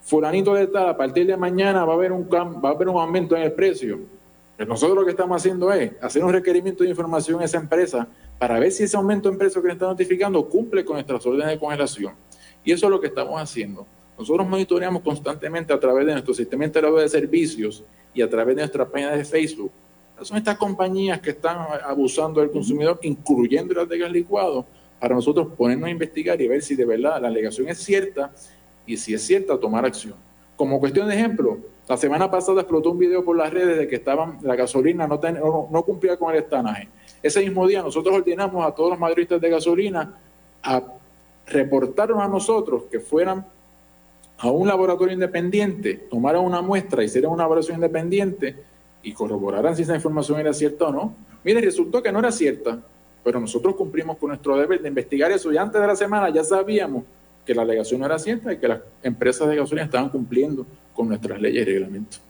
[0.00, 2.98] fulanito de tal, a partir de mañana va a haber un, va a haber un
[2.98, 4.00] aumento en el precio.
[4.56, 8.06] Pues nosotros lo que estamos haciendo es hacer un requerimiento de información a esa empresa
[8.38, 11.48] para ver si ese aumento en precio que le está notificando cumple con nuestras órdenes
[11.48, 12.14] de congelación.
[12.64, 13.86] Y eso es lo que estamos haciendo.
[14.18, 18.62] Nosotros monitoreamos constantemente a través de nuestro sistema integrado de servicios y a través de
[18.62, 19.72] nuestra página de Facebook
[20.24, 24.66] son estas compañías que están abusando del consumidor, incluyendo las de gas licuado,
[25.00, 28.32] para nosotros ponernos a investigar y ver si de verdad la alegación es cierta
[28.86, 30.14] y si es cierta, tomar acción.
[30.56, 31.58] Como cuestión de ejemplo,
[31.88, 35.18] la semana pasada explotó un video por las redes de que estaban, la gasolina no,
[35.70, 36.88] no, cumplía con el estanaje.
[37.22, 40.18] Ese mismo día nosotros ordenamos a todos los mayoristas de gasolina
[40.62, 40.82] a
[41.46, 43.44] reportarnos a nosotros que fueran
[44.38, 48.56] a un laboratorio independiente, tomaran una muestra, hicieran una evaluación independiente
[49.02, 51.14] y corroborarán si esa información era cierta o no.
[51.44, 52.80] Mire, resultó que no era cierta,
[53.24, 56.44] pero nosotros cumplimos con nuestro deber de investigar eso y antes de la semana ya
[56.44, 57.04] sabíamos
[57.44, 61.08] que la alegación no era cierta y que las empresas de gasolina estaban cumpliendo con
[61.08, 62.22] nuestras leyes y reglamentos.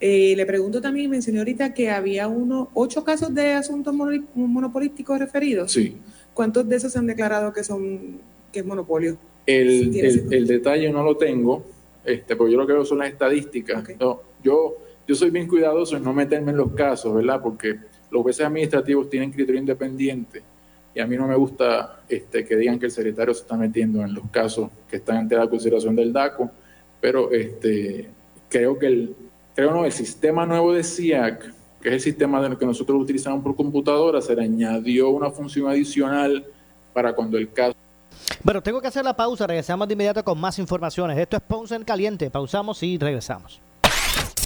[0.00, 3.94] Eh, le pregunto también, mencioné ahorita que había uno, ocho casos de asuntos
[4.34, 5.70] monopolísticos referidos.
[5.70, 5.96] Sí.
[6.34, 8.18] ¿Cuántos de esos se han declarado que son
[8.52, 9.16] que es monopolio?
[9.46, 11.64] El, el, detalle no lo tengo,
[12.04, 13.84] este, porque yo lo que veo son las estadísticas.
[14.42, 17.40] yo yo soy bien cuidadoso en no meterme en los casos, ¿verdad?
[17.42, 17.76] Porque
[18.10, 20.42] los jueces administrativos tienen criterio independiente
[20.94, 24.02] y a mí no me gusta este, que digan que el secretario se está metiendo
[24.02, 26.50] en los casos que están ante la consideración del DACO,
[27.00, 28.08] pero este,
[28.48, 29.16] creo que el,
[29.54, 33.42] creo no, el sistema nuevo de SIAC, que es el sistema de que nosotros utilizamos
[33.42, 36.44] por computadora, se le añadió una función adicional
[36.92, 37.74] para cuando el caso
[38.44, 41.16] bueno, tengo que hacer la pausa, regresamos de inmediato con más informaciones.
[41.18, 43.60] Esto es Ponce en Caliente, pausamos y regresamos.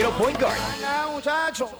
[0.00, 1.79] quiero Point Guard.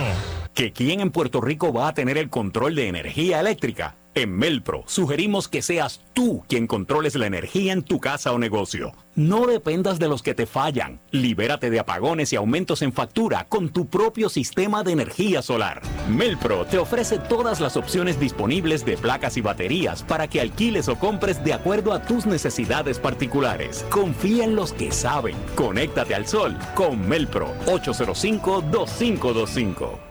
[0.53, 3.95] ¿Que quién en Puerto Rico va a tener el control de energía eléctrica?
[4.13, 8.91] En Melpro sugerimos que seas tú quien controles la energía en tu casa o negocio.
[9.15, 10.99] No dependas de los que te fallan.
[11.11, 15.81] Libérate de apagones y aumentos en factura con tu propio sistema de energía solar.
[16.09, 20.99] Melpro te ofrece todas las opciones disponibles de placas y baterías para que alquiles o
[20.99, 23.85] compres de acuerdo a tus necesidades particulares.
[23.89, 25.37] Confía en los que saben.
[25.55, 30.10] Conéctate al sol con Melpro 805-2525.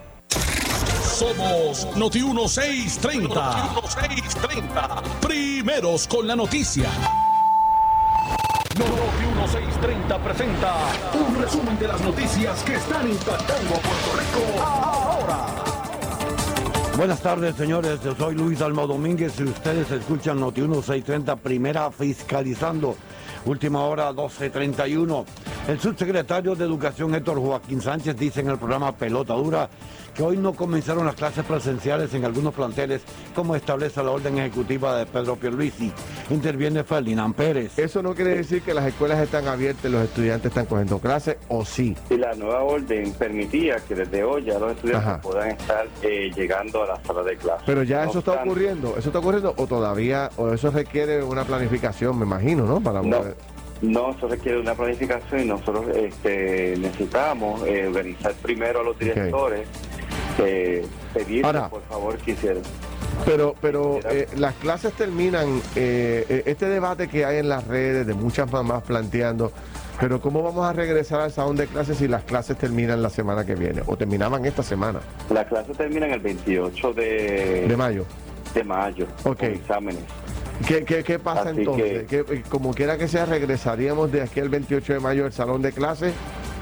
[1.21, 3.29] Somos Noti 1630.
[3.29, 5.03] Noti 1630.
[5.21, 6.89] Primeros con la noticia.
[8.75, 10.73] Noti 1630 presenta
[11.13, 15.45] un resumen de las noticias que están impactando a Puerto Rico ahora.
[16.97, 18.01] Buenas tardes, señores.
[18.03, 22.95] Yo soy Luis Alma Domínguez y ustedes escuchan Noti 1630, primera fiscalizando.
[23.45, 25.25] Última hora 12.31.
[25.67, 29.69] El subsecretario de Educación Héctor Joaquín Sánchez dice en el programa Pelota Dura
[30.15, 33.01] que hoy no comenzaron las clases presenciales en algunos planteles,
[33.35, 35.91] como establece la orden ejecutiva de Pedro Pierluisi.
[36.29, 37.77] Interviene Ferdinand Pérez.
[37.79, 41.37] Eso no quiere decir que las escuelas están abiertas y los estudiantes están cogiendo clases,
[41.47, 41.95] o sí.
[42.09, 45.21] Y la nueva orden permitía que desde hoy ya los estudiantes Ajá.
[45.21, 47.63] puedan estar eh, llegando a la sala de clases.
[47.65, 51.43] Pero ya No eso está ocurriendo, eso está ocurriendo, o todavía, o eso requiere una
[51.45, 52.81] planificación, me imagino, ¿no?
[52.81, 53.17] Para No.
[53.19, 53.35] poder-
[53.81, 59.67] No, eso requiere una planificación y nosotros este, necesitamos eh, organizar primero a los directores,
[60.39, 61.69] eh, pedirles Ahora.
[61.69, 62.63] por favor que hicieran.
[63.25, 68.07] Pero, pero eh, las clases terminan, eh, eh, este debate que hay en las redes
[68.07, 69.51] de muchas mamás planteando,
[69.99, 73.45] pero ¿cómo vamos a regresar al salón de clases si las clases terminan la semana
[73.45, 73.81] que viene?
[73.85, 78.05] O terminaban esta semana, La clase termina en el 28 de, de mayo.
[78.55, 79.37] de mayo, Ok.
[79.39, 80.01] con exámenes.
[80.67, 82.07] ¿Qué, qué, qué pasa Así entonces?
[82.07, 85.61] que- ¿Qué- como quiera que sea, ¿regresaríamos de aquí al 28 de mayo al salón
[85.61, 86.13] de clases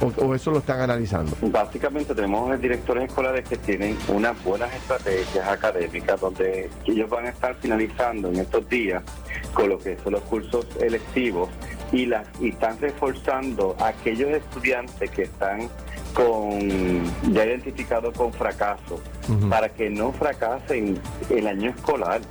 [0.02, 1.36] o, o eso lo están analizando?
[1.42, 7.56] Básicamente tenemos directores escolares que tienen unas buenas estrategias académicas donde ellos van a estar
[7.56, 9.04] finalizando en estos días
[9.54, 11.50] con lo que son los cursos electivos
[11.92, 15.70] y las y están reforzando a aquellos estudiantes que están
[16.14, 19.00] con ya identificados con fracaso
[19.50, 22.22] para que no fracasen el año escolar.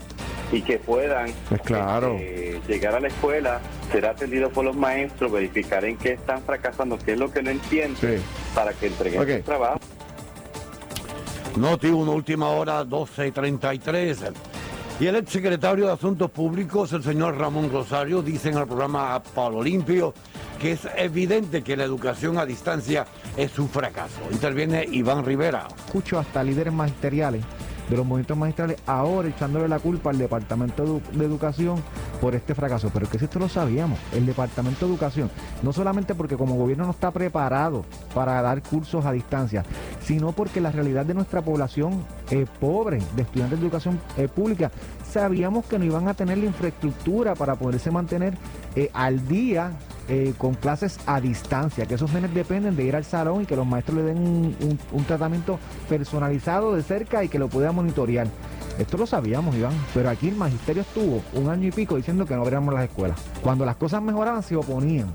[0.52, 2.16] Y que puedan Pues claro.
[2.18, 3.60] eh, llegar a la escuela,
[3.92, 7.50] ser atendidos por los maestros, verificar en qué están fracasando, qué es lo que no
[7.50, 8.22] entienden,
[8.54, 9.78] para que entreguen su trabajo.
[11.56, 14.32] Noti 1, última hora, 12.33.
[15.00, 19.62] Y el exsecretario de Asuntos Públicos, el señor Ramón Rosario, dice en el programa Palo
[19.62, 20.12] Limpio
[20.58, 23.06] que es evidente que la educación a distancia
[23.36, 24.20] es un fracaso.
[24.30, 25.68] Interviene Iván Rivera.
[25.86, 27.44] escucho hasta líderes magisteriales
[27.88, 31.82] de los movimientos magistrales ahora echándole la culpa al Departamento de Edu- de Educación
[32.20, 32.90] por este fracaso.
[32.92, 35.30] Pero que si esto lo sabíamos, el Departamento de Educación,
[35.62, 39.64] no solamente porque como gobierno no está preparado para dar cursos a distancia,
[40.02, 44.70] sino porque la realidad de nuestra población eh, pobre, de estudiantes de educación eh, pública,
[45.10, 48.34] sabíamos que no iban a tener la infraestructura para poderse mantener
[48.76, 49.72] eh, al día
[50.08, 53.56] eh, con clases a distancia, que esos nenes dependen de ir al salón y que
[53.56, 54.56] los maestros le den
[54.92, 58.26] un, tratamiento personalizado de cerca y que lo puedan monitorear.
[58.78, 62.34] Esto lo sabíamos, Iván, pero aquí el magisterio estuvo un año y pico diciendo que
[62.34, 63.20] no abriéramos las escuelas.
[63.42, 65.08] Cuando las cosas mejoraban se oponían.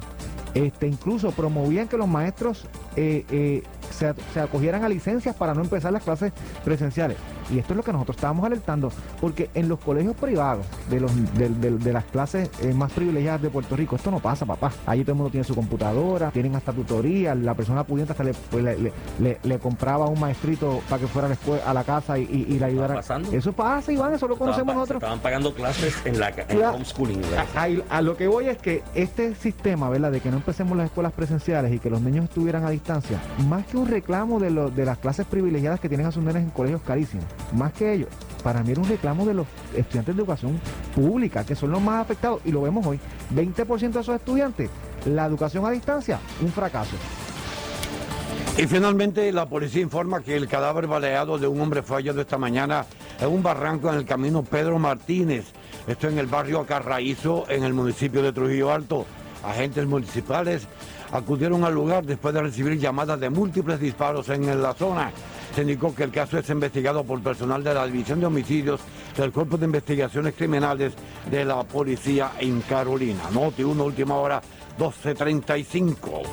[0.53, 5.91] Este, incluso promovían que los maestros eh, se, se acogieran a licencias para no empezar
[5.93, 6.31] las clases
[6.63, 7.17] presenciales.
[7.51, 11.11] Y esto es lo que nosotros estábamos alertando, porque en los colegios privados de, los,
[11.35, 14.71] de, de- de las clases eh, más privilegiadas de Puerto Rico, esto no pasa, papá.
[14.85, 18.33] Allí todo el mundo tiene su computadora, tienen hasta tutoría, la persona pudiente hasta le,
[18.33, 21.73] pues, le, le- le- le compraba un maestrito para que fuera a la, escuela, a
[21.73, 22.95] la casa y, y- y le ayudara.
[22.95, 23.31] pasando?
[23.31, 25.01] Eso pasa, Iván, eso lo conocemos nosotros.
[25.03, 26.75] estaban pagando clases en la en Claro.
[26.75, 27.21] homeschooling.
[27.55, 27.67] a-
[27.97, 30.11] a lo que voy es que este sistema, ¿verdad?
[30.11, 33.19] De que no empecemos las escuelas presenciales y que los niños estuvieran a distancia,
[33.49, 34.51] más que un reclamo de,
[34.85, 38.07] las clases privilegiadas que tienen a en colegios carísimos, más que ello,
[38.43, 40.59] para mí era un reclamo de los estudiantes de educación
[40.95, 42.99] pública, que son los más afectados, y lo vemos hoy.
[43.33, 44.69] 20% de esos estudiantes,
[45.05, 46.95] la educación a distancia, un fracaso.
[48.57, 52.37] Y finalmente la policía informa que el cadáver baleado de un hombre fue hallado esta
[52.37, 52.85] mañana
[53.19, 55.45] en un barranco en el camino Pedro Martínez.
[55.87, 59.05] Esto en el barrio Acarraízo, en el municipio de Trujillo Alto.
[59.43, 60.67] Agentes municipales
[61.13, 65.11] acudieron al lugar después de recibir llamadas de múltiples disparos en la zona.
[65.55, 68.81] Se indicó que el caso es investigado por personal de la División de Homicidios
[69.15, 70.93] del Cuerpo de Investigaciones Criminales
[71.29, 73.29] de la Policía en Carolina.
[73.31, 74.41] Noti 1, última hora,
[74.79, 76.23] 12.35.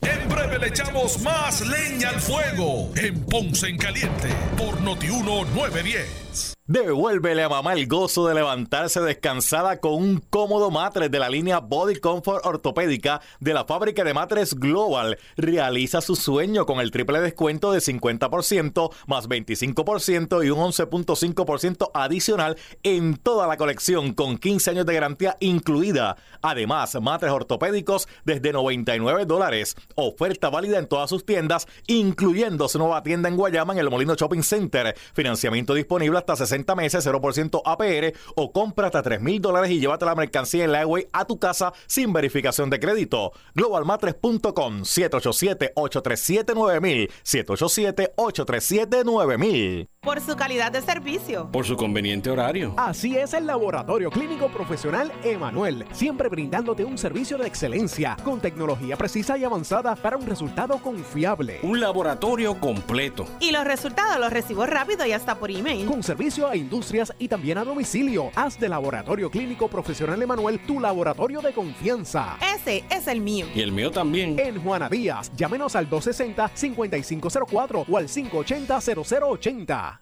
[0.00, 6.31] En breve le echamos más leña al fuego en Ponce en Caliente por Notiuno 910.
[6.72, 11.58] Devuélvele a mamá el gozo de levantarse descansada con un cómodo matres de la línea
[11.58, 15.18] Body Comfort Ortopédica de la fábrica de matres Global.
[15.36, 22.56] Realiza su sueño con el triple descuento de 50% más 25% y un 11.5% adicional
[22.84, 26.16] en toda la colección con 15 años de garantía incluida.
[26.40, 29.76] Además, matres ortopédicos desde 99 dólares.
[29.94, 34.14] Oferta válida en todas sus tiendas, incluyendo su nueva tienda en Guayama en el Molino
[34.14, 34.94] Shopping Center.
[35.12, 40.04] Financiamiento disponible hasta 60 meses, 0% APR o compra hasta 3 mil dólares y llévate
[40.04, 43.32] la mercancía en la highway a tu casa sin verificación de crédito.
[43.54, 51.48] Globalmatres.com 787-837-9000 787-837-9000 Por su calidad de servicio.
[51.52, 52.74] Por su conveniente horario.
[52.76, 58.96] Así es el Laboratorio Clínico Profesional Emanuel, siempre brindándote un servicio de excelencia con tecnología
[58.96, 61.60] precisa y avanzada para un resultado confiable.
[61.62, 63.26] Un laboratorio completo.
[63.40, 65.86] Y los resultados los recibo rápido y hasta por email.
[65.86, 68.30] Con servicio a industrias y también a domicilio.
[68.34, 72.36] Haz de Laboratorio Clínico Profesional Emanuel tu laboratorio de confianza.
[72.54, 73.46] Ese es el mío.
[73.54, 74.38] Y el mío también.
[74.38, 80.01] En Juana Díaz, llámenos al 260-5504 o al 580-0080.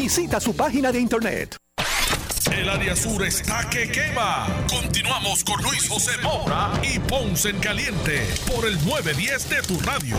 [0.00, 1.56] Visita su página de internet.
[2.52, 4.46] El área sur está que quema.
[4.70, 10.16] Continuamos con Luis José Moura y Ponce en Caliente por el 910 de tu radio.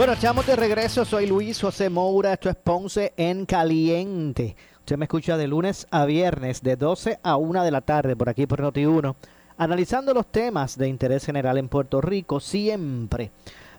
[0.00, 1.04] Bueno, estamos de regreso.
[1.04, 2.32] Soy Luis José Moura.
[2.32, 4.56] Esto es Ponce en Caliente.
[4.78, 8.30] Usted me escucha de lunes a viernes, de 12 a 1 de la tarde, por
[8.30, 9.14] aquí por Noti1,
[9.58, 13.30] analizando los temas de interés general en Puerto Rico, siempre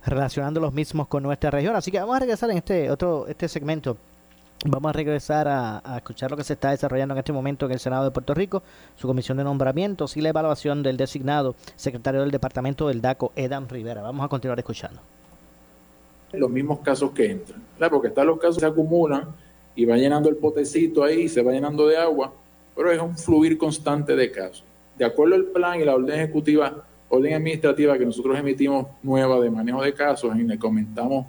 [0.05, 1.76] relacionando los mismos con nuestra región.
[1.76, 3.97] Así que vamos a regresar en este otro este segmento.
[4.65, 7.72] Vamos a regresar a, a escuchar lo que se está desarrollando en este momento en
[7.72, 8.61] el Senado de Puerto Rico,
[8.95, 13.67] su comisión de nombramientos y la evaluación del designado secretario del Departamento del DACO, Edan
[13.67, 14.03] Rivera.
[14.03, 15.01] Vamos a continuar escuchando
[16.34, 17.92] los mismos casos que entran, ¿verdad?
[17.92, 19.36] porque están los casos que se acumulan
[19.76, 22.34] y va llenando el potecito ahí, se va llenando de agua,
[22.76, 24.64] pero es un fluir constante de casos.
[24.98, 29.50] De acuerdo al plan y la orden ejecutiva, orden administrativa que nosotros emitimos nueva de
[29.50, 31.26] manejo de casos, en la que aumentamos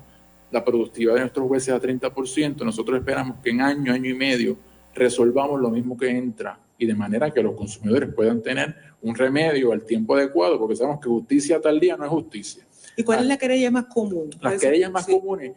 [0.50, 4.56] la productividad de nuestros jueces a 30%, nosotros esperamos que en año, año y medio
[4.94, 9.72] resolvamos lo mismo que entra y de manera que los consumidores puedan tener un remedio
[9.72, 12.64] al tiempo adecuado, porque sabemos que justicia tal día no es justicia.
[12.96, 14.30] ¿Y cuál es la querella más común?
[14.40, 15.52] Las querellas más comunes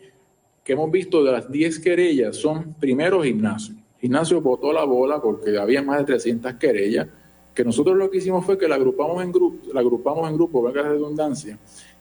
[0.64, 3.76] que hemos visto de las 10 querellas son primero gimnasio.
[4.02, 7.08] Gimnasio botó la bola porque había más de 300 querellas,
[7.54, 10.64] que nosotros lo que hicimos fue que la agrupamos en grupos, la agrupamos en grupos,
[10.64, 11.58] valga la redundancia,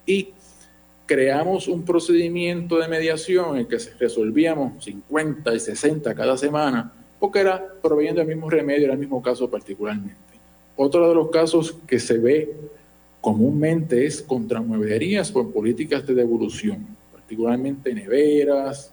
[0.07, 0.31] y
[1.07, 7.41] creamos un procedimiento de mediación en el que resolvíamos 50 y 60 cada semana, porque
[7.41, 10.15] era proveyendo el mismo remedio, era el mismo caso particularmente.
[10.77, 12.57] Otro de los casos que se ve
[13.25, 18.93] comúnmente es contra mueblerías por políticas de devolución, particularmente neveras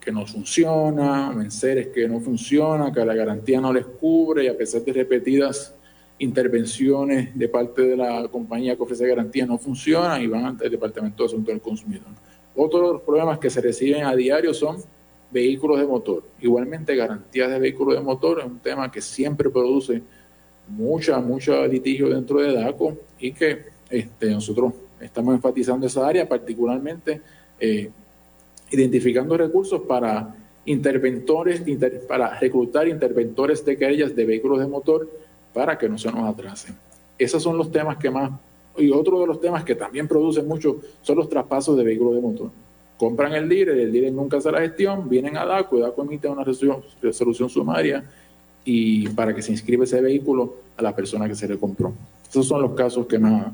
[0.00, 4.56] que no funcionan, enseres que no funcionan, que la garantía no les cubre y a
[4.56, 5.74] pesar de repetidas
[6.18, 10.70] intervenciones de parte de la compañía que ofrece garantía no funcionan y van ante el
[10.70, 12.08] Departamento de Asuntos del Consumidor.
[12.56, 14.78] Otro de los problemas que se reciben a diario son
[15.30, 16.22] vehículos de motor.
[16.40, 20.00] Igualmente, garantías de vehículos de motor es un tema que siempre produce
[20.68, 27.20] mucha, mucho litigio dentro de DACO y que este, nosotros estamos enfatizando esa área, particularmente
[27.60, 27.90] eh,
[28.70, 30.34] identificando recursos para
[30.64, 31.62] interventores,
[32.08, 35.08] para reclutar interventores de querellas de vehículos de motor
[35.52, 36.74] para que no se nos atrasen.
[37.18, 38.32] Esos son los temas que más,
[38.76, 42.20] y otro de los temas que también producen mucho son los traspasos de vehículos de
[42.20, 42.50] motor.
[42.96, 46.28] Compran el dealer, el dealer nunca hace la gestión, vienen a DACO, y DACO emite
[46.28, 48.04] una resolución, resolución sumaria
[48.64, 51.92] y para que se inscriba ese vehículo a la persona que se le compró.
[52.28, 53.52] Esos son los casos que más...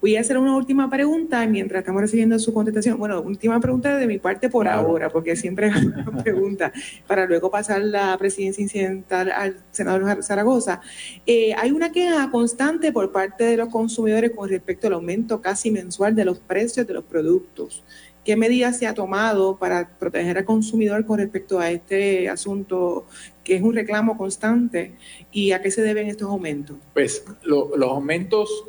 [0.00, 2.98] Voy a hacer una última pregunta mientras estamos recibiendo su contestación.
[2.98, 6.70] Bueno, última pregunta de mi parte por ahora, porque siempre es una pregunta,
[7.06, 10.82] para luego pasar la presidencia incidental al senador Zaragoza.
[11.24, 15.70] Eh, hay una queja constante por parte de los consumidores con respecto al aumento casi
[15.70, 17.82] mensual de los precios de los productos.
[18.22, 23.06] ¿Qué medidas se ha tomado para proteger al consumidor con respecto a este asunto
[23.48, 24.92] que es un reclamo constante
[25.32, 26.76] y a qué se deben estos aumentos?
[26.92, 28.64] Pues los aumentos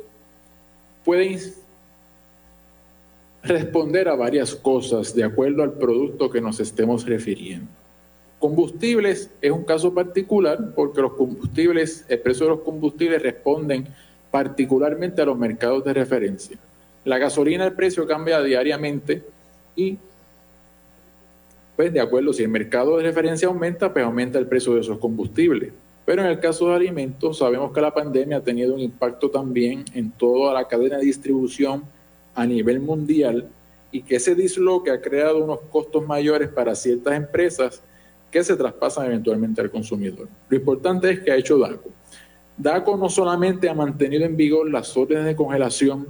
[1.04, 1.38] pueden
[3.42, 7.66] responder a varias cosas de acuerdo al producto que nos estemos refiriendo.
[8.38, 13.86] Combustibles es un caso particular porque los combustibles, el precio de los combustibles responden
[14.30, 16.56] particularmente a los mercados de referencia.
[17.04, 19.22] La gasolina, el precio cambia diariamente
[19.76, 19.98] y
[21.80, 24.98] pues de acuerdo, si el mercado de referencia aumenta, pues aumenta el precio de esos
[24.98, 25.72] combustibles.
[26.04, 29.86] Pero en el caso de alimentos, sabemos que la pandemia ha tenido un impacto también
[29.94, 31.84] en toda la cadena de distribución
[32.34, 33.48] a nivel mundial
[33.90, 37.82] y que ese disloque ha creado unos costos mayores para ciertas empresas
[38.30, 40.28] que se traspasan eventualmente al consumidor.
[40.50, 41.88] Lo importante es que ha hecho DACO.
[42.58, 46.08] DACO no solamente ha mantenido en vigor las órdenes de congelación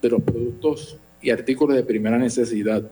[0.00, 2.90] de los productos y artículos de primera necesidad,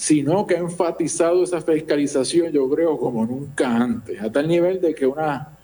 [0.00, 4.94] sino que ha enfatizado esa fiscalización, yo creo, como nunca antes, a tal nivel de
[4.94, 5.58] que una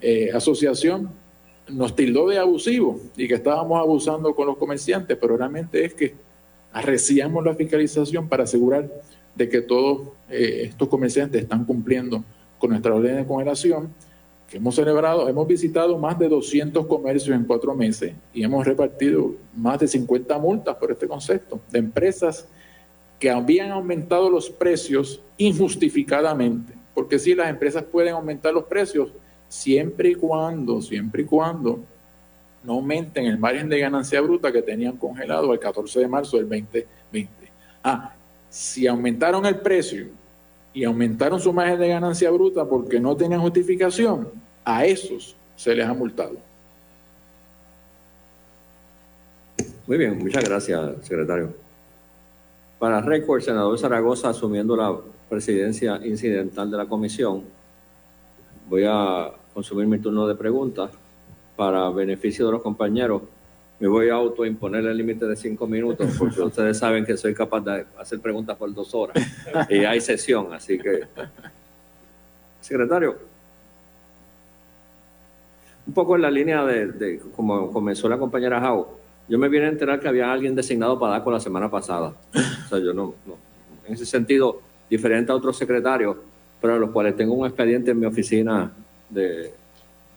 [0.00, 1.10] eh, asociación
[1.68, 6.14] nos tildó de abusivo y que estábamos abusando con los comerciantes, pero realmente es que
[6.72, 8.90] arreciamos la fiscalización para asegurar
[9.34, 12.24] de que todos eh, estos comerciantes están cumpliendo
[12.58, 13.92] con nuestra orden de congelación,
[14.48, 19.34] que hemos celebrado, hemos visitado más de 200 comercios en cuatro meses y hemos repartido
[19.54, 22.48] más de 50 multas por este concepto de empresas
[23.22, 29.12] que habían aumentado los precios injustificadamente, porque si las empresas pueden aumentar los precios
[29.48, 31.84] siempre y cuando, siempre y cuando
[32.64, 36.48] no aumenten el margen de ganancia bruta que tenían congelado el 14 de marzo del
[36.48, 37.30] 2020.
[37.84, 38.12] Ah,
[38.50, 40.08] si aumentaron el precio
[40.74, 44.30] y aumentaron su margen de ganancia bruta porque no tenían justificación,
[44.64, 46.38] a esos se les ha multado.
[49.86, 51.62] Muy bien, muchas gracias, secretario.
[52.82, 54.92] Para récord, el senador Zaragoza asumiendo la
[55.28, 57.44] presidencia incidental de la comisión,
[58.68, 60.90] voy a consumir mi turno de preguntas.
[61.54, 63.22] Para beneficio de los compañeros.
[63.78, 67.60] me voy a autoimponer el límite de cinco minutos porque ustedes saben que soy capaz
[67.60, 69.16] de hacer preguntas por dos horas.
[69.70, 71.02] Y hay sesión, así que...
[72.60, 73.16] Secretario,
[75.86, 79.66] un poco en la línea de, de como comenzó la compañera Jau, yo me vine
[79.66, 82.14] a enterar que había alguien designado para DACO la semana pasada.
[82.34, 83.36] O sea, yo no, no
[83.86, 86.16] en ese sentido, diferente a otros secretarios,
[86.60, 88.70] pero a los cuales tengo un expediente en mi oficina
[89.10, 89.52] de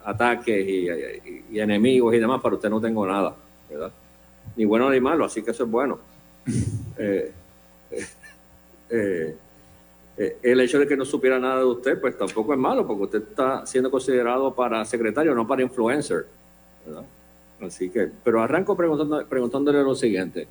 [0.04, 3.36] ataques y, y- y enemigos y demás, para usted no tengo nada,
[3.70, 3.92] ¿verdad?
[4.56, 5.98] Ni bueno ni malo, así que eso es bueno.
[6.98, 7.32] Eh,
[7.92, 8.06] eh,
[8.90, 9.36] eh,
[10.18, 13.04] eh, el hecho de que no supiera nada de usted, pues tampoco es malo, porque
[13.04, 16.28] usted está siendo considerado para secretario, no para influencer,
[16.86, 17.04] ¿verdad?
[17.66, 20.48] Así que, pero arranco preguntando, preguntándole lo siguiente.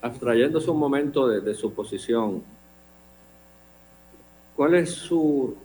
[0.00, 2.42] Abstrayéndose un momento de, su posición,
[4.56, 5.56] ¿cuál es su,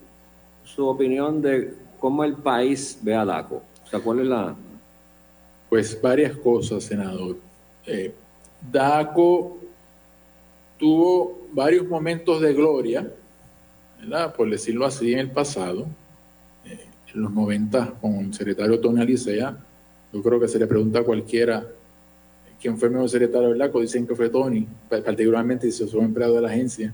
[0.64, 3.62] su opinión de cómo el país ve a DACO?
[3.86, 4.56] O sea, ¿cuál es la...?
[5.70, 7.38] Pues varias cosas, senador.
[7.86, 8.14] Eh,
[8.72, 9.58] DACO
[10.78, 13.12] tuvo varios momentos de gloria,
[14.36, 15.88] por decirlo así, en el pasado.
[17.14, 19.56] En los 90, con el secretario Tony Alicea,
[20.12, 21.66] yo creo que se le pregunta a cualquiera
[22.62, 26.02] quién fue el mejor secretario del DACO, dicen que fue Tony, pa- particularmente si fue
[26.02, 26.94] empleado de la agencia.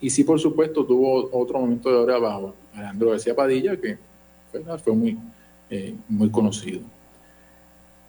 [0.00, 3.98] Y sí, por supuesto, tuvo otro momento de gloria bajo Alejandro García Padilla, que
[4.52, 4.78] ¿verdad?
[4.78, 5.18] fue muy,
[5.70, 6.80] eh, muy conocido.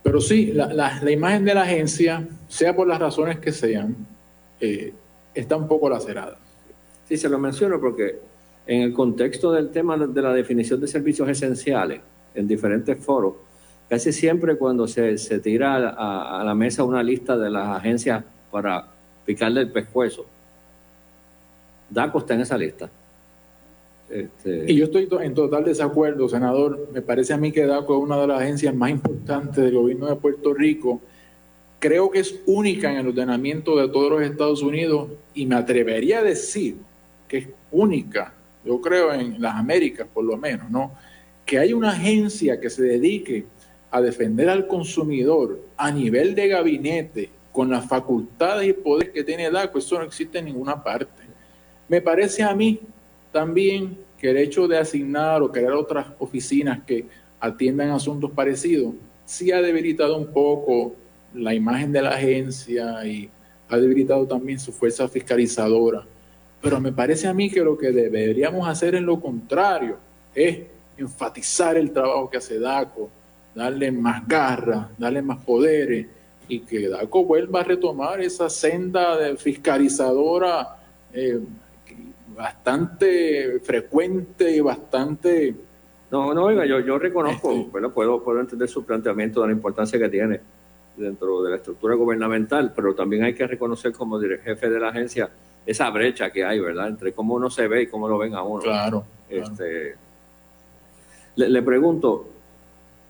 [0.03, 3.95] Pero sí, la, la- la imagen de la agencia, sea por las razones que sean,
[4.59, 4.93] eh,
[5.33, 6.37] está un poco lacerada.
[7.07, 8.19] Sí, se lo menciono porque
[8.68, 12.01] en el contexto del tema de la definición de servicios esenciales
[12.36, 13.34] en diferentes foros,
[13.89, 18.88] casi siempre cuando se, se tira a, la mesa una lista de las agencias para
[19.26, 20.26] picarle el pescuezo,
[21.89, 22.89] DACO está en esa lista.
[24.09, 26.89] Este, Y yo estoy to- en total desacuerdo, senador.
[26.93, 30.07] Me parece a mí que DACO es una de las agencias más importantes del gobierno
[30.07, 31.01] de Puerto Rico.
[31.80, 36.20] Creo que es única en el ordenamiento de todos los Estados Unidos y me atrevería
[36.20, 36.76] a decir
[37.28, 38.34] que es única,
[38.64, 40.91] yo creo en las Américas por lo menos, ¿no?
[41.45, 43.45] Que hay una agencia que se dedique
[43.89, 49.51] a defender al consumidor a nivel de gabinete con las facultades y poderes que tiene
[49.51, 51.24] DACO, eso no existe en ninguna parte.
[51.89, 52.80] Me parece a mí
[53.32, 57.05] también que el hecho de asignar o crear otras oficinas que
[57.39, 58.93] atiendan asuntos parecidos
[59.26, 60.95] sí ha debilitado un poco
[61.34, 63.30] la imagen de la agencia y
[63.68, 66.05] ha debilitado también su fuerza fiscalizadora.
[66.62, 69.97] Pero me parece a mí que lo que deberíamos hacer es lo contrario,
[70.34, 70.59] es
[70.97, 73.09] enfatizar el trabajo que hace DACO,
[73.55, 76.05] darle más garra, darle más poderes
[76.47, 80.78] y que DACO vuelva a retomar esa senda de fiscalizadora
[81.14, 81.39] eh,
[82.36, 85.55] bastante frecuente y bastante...
[86.12, 89.97] No, no, oiga, yo, yo reconozco, bueno, puedo, puedo entender su planteamiento de la importancia
[89.97, 90.41] que tiene
[90.97, 95.30] dentro de la estructura gubernamental, pero también hay que reconocer como jefe de la agencia
[95.66, 96.89] esa brecha que hay, ¿verdad?
[96.89, 98.64] Entre cómo uno se ve y cómo lo ven a uno.
[98.64, 99.05] Claro.
[99.30, 99.95] Este,
[101.36, 102.28] le, le pregunto,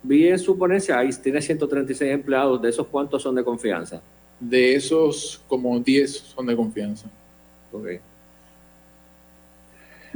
[0.04, 4.02] vi en su ponencia, ahí tiene 136 empleados, ¿de esos cuántos son de confianza?
[4.40, 7.08] De esos, como 10 son de confianza.
[7.72, 7.88] Ok.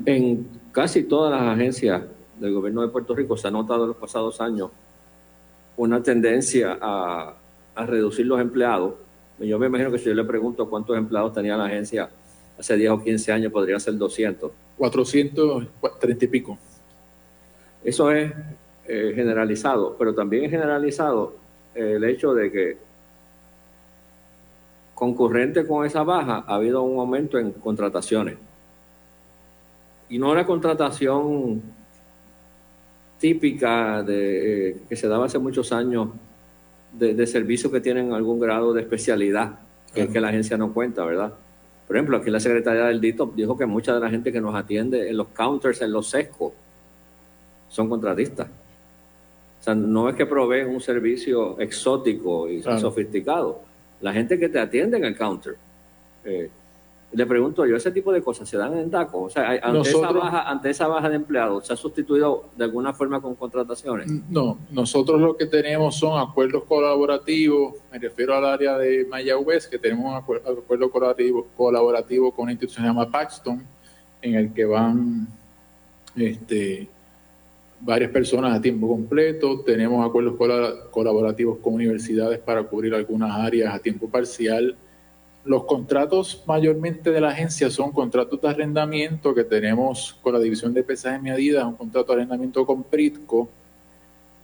[0.05, 2.03] En casi todas las agencias
[2.39, 4.71] del gobierno de Puerto Rico se ha notado en los pasados años
[5.77, 7.33] una tendencia a,
[7.75, 8.93] a reducir los empleados.
[9.39, 12.09] Yo me imagino que si yo le pregunto cuántos empleados tenía la agencia
[12.57, 14.51] hace 10 o 15 años, podría ser 200.
[14.77, 16.57] 430 y pico.
[17.83, 18.31] Eso es
[18.87, 21.35] eh, generalizado, pero también es generalizado
[21.73, 22.77] eh, el hecho de que
[24.93, 28.37] concurrente con esa baja ha habido un aumento en contrataciones.
[30.09, 31.61] Y no la contratación
[33.19, 36.09] típica de, eh, que se daba hace muchos años
[36.93, 39.59] de, de servicios que tienen algún grado de especialidad
[39.93, 41.33] que, que la agencia no cuenta, ¿verdad?
[41.87, 44.55] Por ejemplo, aquí la secretaria del DITOP dijo que mucha de la gente que nos
[44.55, 46.53] atiende en los counters, en los sescos,
[47.69, 48.47] son contratistas.
[48.47, 52.79] O sea, no es que proveen un servicio exótico y Claro.
[52.79, 53.61] sofisticado.
[54.01, 55.55] La gente que te atiende en el counter.
[56.23, 56.49] Eh,
[57.15, 59.23] le pregunto yo, ese tipo de cosas se dan en DACO.
[59.23, 62.93] O sea, ante, esa baja, ante esa baja de empleados, ¿se ha sustituido de alguna
[62.93, 64.07] forma con contrataciones?
[64.29, 69.79] No, nosotros lo que tenemos son acuerdos colaborativos, me refiero al área de Mayagüez, que
[69.79, 73.63] tenemos un acuer- acuerdo colaborativo, colaborativo con una institución que se llama Paxton,
[74.21, 75.27] en el que van
[76.15, 76.87] este,
[77.79, 83.73] varias personas a tiempo completo, tenemos acuerdos cola- colaborativos con universidades para cubrir algunas áreas
[83.73, 84.75] a tiempo parcial.
[85.45, 90.73] Los contratos mayormente de la agencia son contratos de arrendamiento que tenemos con la división
[90.73, 93.49] de pesaje y medidas, un contrato de arrendamiento con Pritco,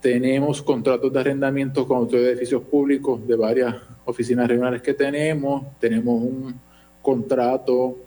[0.01, 5.63] tenemos contratos de arrendamiento con de edificios públicos de varias oficinas regionales que tenemos.
[5.79, 6.59] Tenemos un
[7.03, 7.97] contrato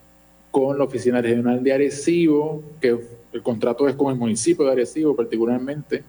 [0.51, 2.99] con la Oficina Regional de Arecibo, que
[3.33, 6.03] el contrato es con el municipio de Arecibo particularmente.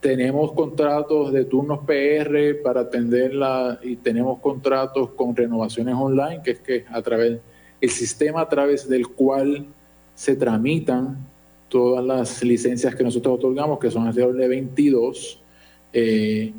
[0.00, 6.60] Tenemos contratos de turnos PR para atenderla y tenemos contratos con renovaciones online, que es
[6.60, 7.40] que a través,
[7.80, 9.66] el sistema a través del cual
[10.14, 11.16] se tramitan
[11.68, 15.42] todas las licencias que nosotros otorgamos, que son alrededor de 22,
[15.92, 16.52] eh,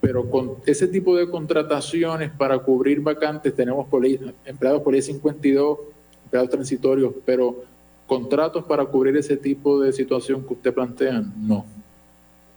[0.00, 4.04] pero con ese tipo de contrataciones para cubrir vacantes tenemos por
[4.44, 5.78] empleados por ley 52,
[6.24, 7.64] empleados transitorios, pero
[8.06, 11.64] contratos para cubrir ese tipo de situación que usted plantea, no.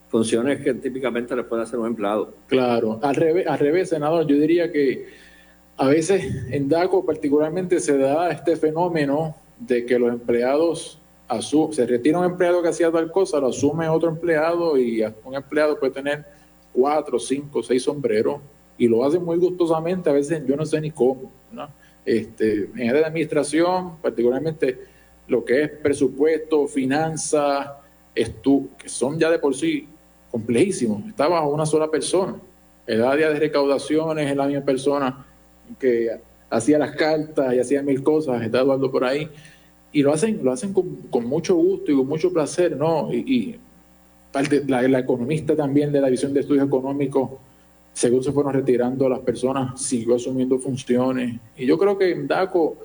[0.09, 2.33] Funciones que típicamente le puede hacer un empleado.
[2.47, 5.07] Claro, al revés, al revés, senador, yo diría que
[5.75, 10.99] a veces en DACO particularmente se da este fenómeno de que los empleados
[11.71, 15.77] se retira un empleado que hacía tal cosa, lo asume otro empleado y un empleado
[15.77, 16.25] puede tener
[16.71, 18.39] cuatro, cinco, seis sombreros
[18.77, 21.31] y lo hace muy gustosamente, a veces yo no sé ni cómo.
[22.05, 24.79] Este, en área de administración, particularmente
[25.27, 27.71] lo que es presupuesto, finanzas,
[28.15, 29.87] que son ya de por sí
[30.32, 32.36] complejísimos, está bajo una sola persona.
[32.86, 35.25] El área de recaudaciones es la misma persona
[35.80, 36.19] que
[36.49, 39.30] hacía las cartas y hacía mil cosas, está Eduardo por ahí
[39.91, 43.11] y lo hacen, lo hacen con, mucho gusto y con mucho placer, ¿no?
[43.13, 43.59] Y,
[44.67, 47.32] la, economista también de la División de Estudios Económicos,
[47.93, 51.39] según se fueron retirando las personas, siguió asumiendo funciones.
[51.57, 52.78] Y yo creo que en DACO,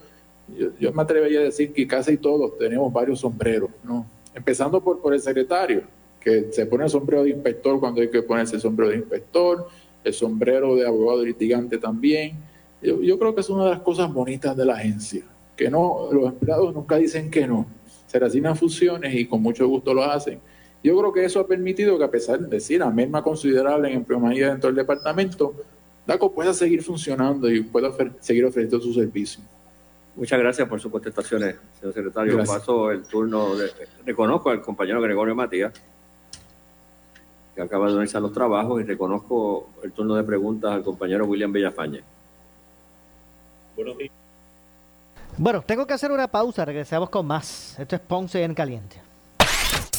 [0.81, 4.07] yo, me atrevería a decir que casi todos tenemos varios sombreros, ¿no?
[4.35, 5.83] Empezando por el secretario,
[6.23, 9.67] que se pone el sombrero de inspector cuando hay que ponerse el sombrero de inspector,
[10.05, 12.37] el sombrero de abogado litigante también.
[12.81, 15.25] Yo, yo creo que es una de las cosas bonitas de la agencia
[15.57, 17.67] que no, los empleados nunca dicen que no,
[18.07, 20.41] se asignan funciones y con mucho gusto lo hacen.
[20.83, 23.99] Yo creo que eso ha permitido que a pesar de decir la misma considerable en
[23.99, 25.55] empleomanía dentro del departamento,
[26.07, 29.43] DACO pueda seguir funcionando y pueda seguir ofreciendo su servicio.
[30.17, 32.39] Muchas gracias por sus contestaciones, señor secretario.
[32.45, 33.71] Paso el turno, de,
[34.05, 35.73] reconozco al compañero Gregorio Matías,
[37.55, 41.27] que acaba de unirse a los trabajos, y reconozco el turno de preguntas al compañero
[41.27, 42.03] William Villafañe.
[43.77, 44.11] Buenos días.
[45.39, 47.79] Bueno, tengo que hacer una pausa, regresamos con más.
[47.79, 49.01] Esto es Ponce en Caliente.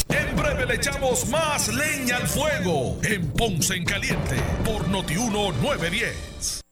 [0.09, 6.62] En breve le echamos más leña al fuego en Ponce en Caliente por Notiuno 910.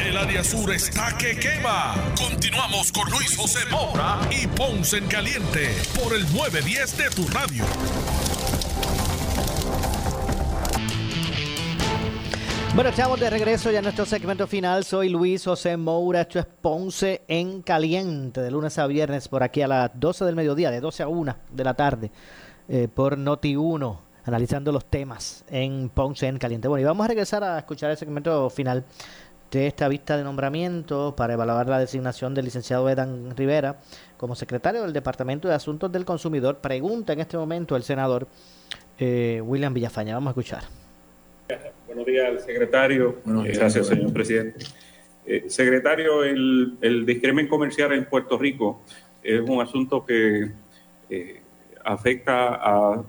[0.00, 1.94] El área sur está que quema.
[2.16, 7.64] Continuamos con Luis José Moura y Ponce en Caliente por el 910 de tu radio.
[12.74, 14.84] Bueno, estamos de regreso ya en nuestro segmento final.
[14.84, 16.20] Soy Luis José Moura.
[16.20, 20.36] Esto es Ponce en Caliente, de lunes a viernes, por aquí a las 12 del
[20.36, 22.12] mediodía, de 12 a 1 de la tarde,
[22.68, 26.68] eh, por Noti 1, analizando los temas en Ponce en Caliente.
[26.68, 28.84] Bueno, y vamos a regresar a escuchar el segmento final
[29.50, 33.80] de esta vista de nombramiento para evaluar la designación del licenciado Edan Rivera
[34.16, 36.58] como secretario del Departamento de Asuntos del Consumidor.
[36.58, 38.26] Pregunta en este momento el senador
[38.98, 40.14] eh, William Villafaña.
[40.14, 40.62] Vamos a escuchar.
[41.86, 43.20] Buenos días al secretario.
[43.24, 44.66] Gracias, señor presidente.
[45.24, 48.82] Eh, secretario, el, el, discrimen comercial en Puerto Rico
[49.22, 50.50] es un asunto que
[51.10, 51.42] eh,
[51.84, 53.04] afecta a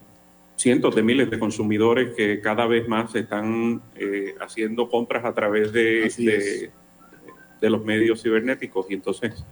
[0.60, 5.72] cientos de miles de consumidores que cada vez más están eh, haciendo compras a través
[5.72, 6.70] de,
[7.62, 8.86] de, los medios cibernéticos.
[8.90, 9.46] Y entonces,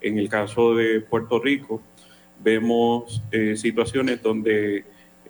[0.00, 1.82] en el caso de Puerto Rico,
[2.42, 4.84] vemos eh, situaciones donde eh,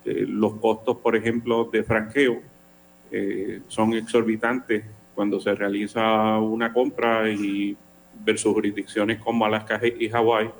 [0.05, 2.41] los costos, por ejemplo, de franqueo
[3.69, 7.77] son exorbitantes cuando se realiza una compra y
[8.25, 10.51] versus jurisdicciones como Alaska y Hawái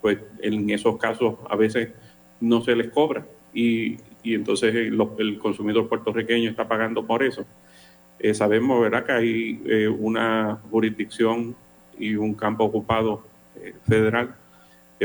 [0.00, 1.90] pues en esos casos a veces
[2.44, 7.44] no se les cobra y, y entonces el, el consumidor puertorriqueño está pagando por eso.
[8.18, 11.54] Eh, sabemos, ¿verdad?, que hay eh, una jurisdicción
[11.98, 13.22] y un campo ocupado
[13.56, 14.34] eh, federal,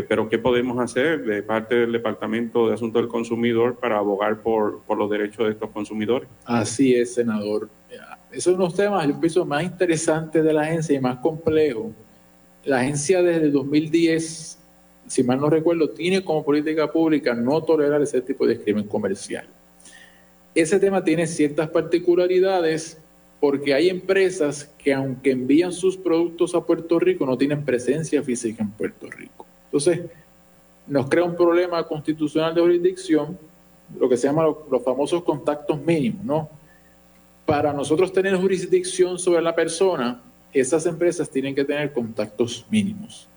[0.08, 4.82] pero ¿qué podemos hacer de parte del Departamento de Asuntos del Consumidor para abogar por,
[4.84, 6.30] por los derechos de estos consumidores?
[6.46, 7.70] Así es, senador.
[8.32, 11.88] Esos son los temas, yo pienso, más interesantes de la agencia y más complejos.
[12.64, 14.59] La agencia desde el 2010,
[15.10, 19.48] si mal no recuerdo, tiene como política pública no tolerar ese tipo de crimen comercial.
[20.54, 23.00] Ese tema tiene ciertas particularidades
[23.40, 28.62] porque hay empresas que aunque envían sus productos a Puerto Rico, no tienen presencia física
[28.62, 29.48] en Puerto Rico.
[29.66, 30.02] Entonces,
[30.86, 33.38] nos crea un problema constitucional de jurisdicción,
[34.00, 36.50] lo que se llama los, famosos contactos mínimos, ¿no?
[37.48, 40.22] Para nosotros tener jurisdicción sobre la persona,
[40.54, 43.29] esas empresas tienen que tener contactos mínimos.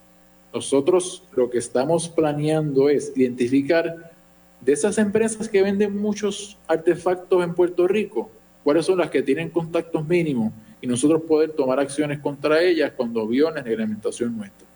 [0.53, 4.13] Nosotros lo que estamos planeando es identificar
[4.61, 8.31] de esas empresas que venden muchos artefactos en Puerto Rico,
[8.63, 13.27] cuáles son las que tienen contactos mínimos y nosotros poder tomar acciones contra ellas cuando
[13.27, 14.67] violen reglamentación nuestra.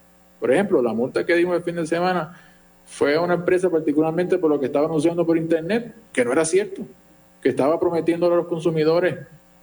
[0.40, 2.40] Por ejemplo, la multa que dimos el fin de semana
[2.84, 6.44] fue a una empresa particularmente por lo que estaba anunciando por internet, que no era
[6.44, 6.82] cierto,
[7.42, 9.18] que estaba prometiendo a los consumidores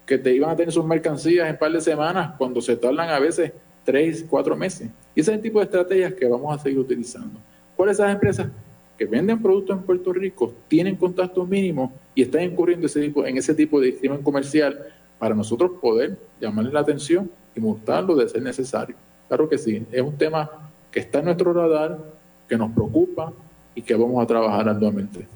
[0.05, 3.09] que te iban a tener sus mercancías en un par de semanas cuando se tardan
[3.09, 3.51] a veces
[3.83, 4.89] tres, cuatro meses.
[5.15, 7.39] Y ese es el tipo de estrategias que vamos a seguir utilizando.
[7.75, 8.47] ¿Cuáles son esas empresas
[8.97, 13.37] que venden productos en Puerto Rico, tienen contactos mínimos y están incurriendo ese tipo, en
[13.37, 14.87] ese tipo de crimen comercial
[15.17, 18.95] para nosotros poder llamarle la atención y multarlo de ser necesario?
[19.27, 20.49] Claro que sí, es un tema
[20.91, 21.97] que está en nuestro radar,
[22.47, 23.33] que nos preocupa
[23.73, 25.27] y que vamos a trabajar arduamente.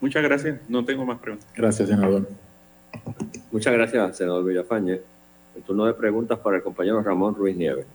[0.00, 1.48] Muchas gracias, no tengo más preguntas.
[1.54, 2.28] Gracias, senador.
[3.50, 5.00] Muchas gracias, senador Villafañe.
[5.56, 7.86] El turno de preguntas para el compañero Ramón Ruiz Nieves.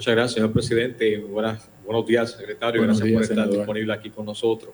[0.00, 1.18] Muchas gracias, señor presidente.
[1.18, 2.80] Buenas, buenos días, secretario.
[2.80, 3.56] Buenos gracias días, por estar senador.
[3.58, 4.72] disponible aquí con nosotros.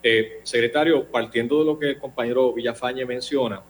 [0.00, 3.64] Eh, secretario, partiendo de lo que el compañero Villafañe menciona,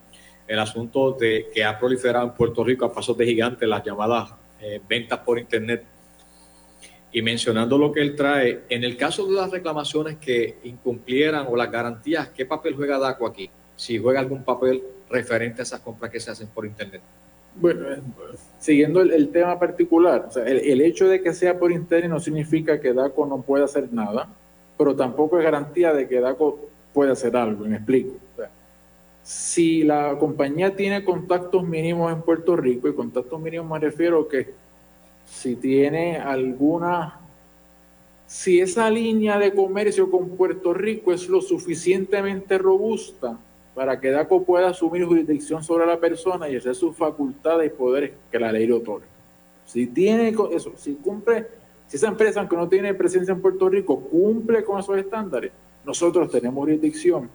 [0.47, 4.35] el asunto de que ha proliferado en Puerto Rico a pasos de gigante las llamadas
[4.61, 5.87] eh, ventas por Internet,
[7.11, 11.57] y mencionando lo que él trae, en el caso de las reclamaciones que incumplieran o
[11.57, 13.49] las garantías, ¿qué papel juega DACO aquí?
[13.75, 17.01] Si juega algún papel referente a esas compras que se hacen por Internet.
[17.57, 18.01] Bueno, eh,
[18.59, 23.27] siguiendo el, tema particular, el, hecho de que sea por internet no significa que DACO
[23.27, 24.29] no pueda hacer nada,
[24.79, 26.59] pero tampoco es garantía de que DACO
[26.93, 28.15] pueda hacer algo, me explico.
[29.23, 34.49] Si la compañía tiene contactos mínimos en Puerto Rico, y contactos mínimos me refiero que
[35.27, 37.21] si tiene alguna,
[38.27, 43.39] si esa línea de comercio con Puerto Rico es lo suficientemente robusta
[43.81, 48.13] para que DACO pueda asumir jurisdicción sobre la persona y ejercer sus facultades y poderes
[48.31, 49.07] que la ley le otorga.
[49.65, 51.47] Si tiene eso, si cumple,
[51.87, 55.53] si esa empresa, aunque no tiene presencia en Puerto Rico, cumple con esos estándares,
[55.83, 57.31] nosotros tenemos jurisdicción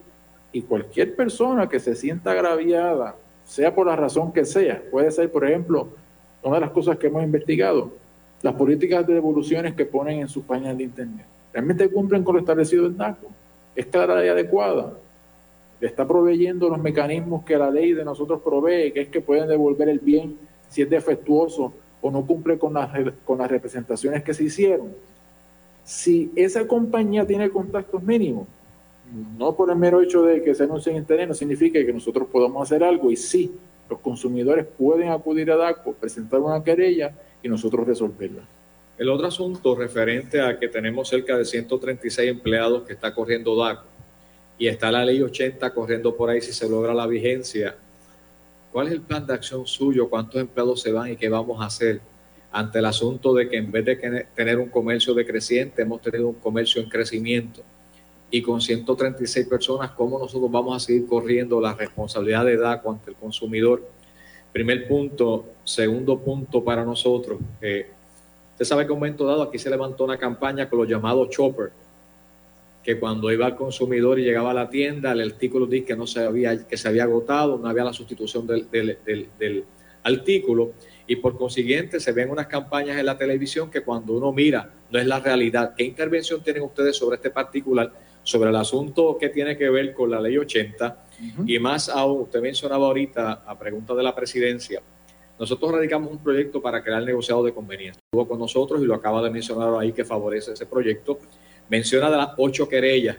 [0.51, 5.31] y cualquier persona que se sienta agraviada, sea por la razón que sea, puede ser,
[5.31, 5.87] por ejemplo,
[6.43, 7.91] una de las cosas que hemos investigado,
[8.43, 11.25] las políticas de devoluciones que ponen en sus páginas de internet.
[11.51, 13.29] ¿Realmente cumplen con lo establecido en DACO?
[13.75, 14.93] ¿Es clara y adecuada?
[15.79, 19.47] ¿Le está proveyendo los mecanismos que la ley de nosotros provee, que es que pueden
[19.47, 20.37] devolver el bien
[20.69, 22.91] si es defectuoso o no cumple con las,
[23.25, 24.93] con las representaciones que se hicieron?
[25.83, 28.47] Si esa compañía tiene contactos mínimos,
[29.37, 32.27] no por el mero hecho de que se anuncie en internet, no significa que nosotros
[32.31, 33.51] podamos hacer algo y sí,
[33.89, 37.13] los consumidores pueden acudir a DACO, presentar una querella
[37.43, 38.41] y nosotros resolverla.
[38.97, 43.94] El otro asunto referente a que tenemos cerca de 136 empleados que está corriendo DACO
[44.57, 47.75] y está la ley 80 corriendo por ahí si se logra la vigencia.
[48.71, 50.09] ¿Cuál es el plan de acción suyo?
[50.09, 52.01] ¿Cuántos empleados se van y qué vamos a hacer
[52.51, 56.35] ante el asunto de que en vez de tener un comercio decreciente hemos tenido un
[56.35, 57.61] comercio en crecimiento?
[58.31, 63.11] Y con 136 personas, ¿cómo nosotros vamos a seguir corriendo la responsabilidad de DACO ante
[63.11, 63.87] el consumidor?
[64.51, 65.45] Primer punto.
[65.63, 67.39] Segundo punto para nosotros.
[67.61, 67.87] eh,
[68.53, 71.29] Usted sabe que en un momento dado aquí se levantó una campaña con los llamados
[71.29, 71.71] chopper,
[72.85, 76.05] que cuando iba al consumidor y llegaba a la tienda, el artículo dice que no
[76.05, 79.65] se había, que se había agotado, no había la sustitución del, del- del- del
[80.03, 80.73] artículo,
[81.07, 84.99] y por consiguiente se ven unas campañas en la televisión que cuando uno mira no
[84.99, 85.73] es la realidad.
[85.75, 90.11] ¿Qué intervención tienen ustedes sobre este particular, sobre el asunto que tiene que ver con
[90.11, 91.05] la ley 80?
[91.47, 94.81] Y más aún, usted mencionaba ahorita, a pregunta de la presidencia,
[95.39, 97.99] nosotros radicamos un proyecto para crear el negociado de conveniencia.
[98.11, 101.17] Estuvo con nosotros y lo acaba de mencionar ahí que favorece ese proyecto
[101.69, 103.17] menciona de las ocho querellas.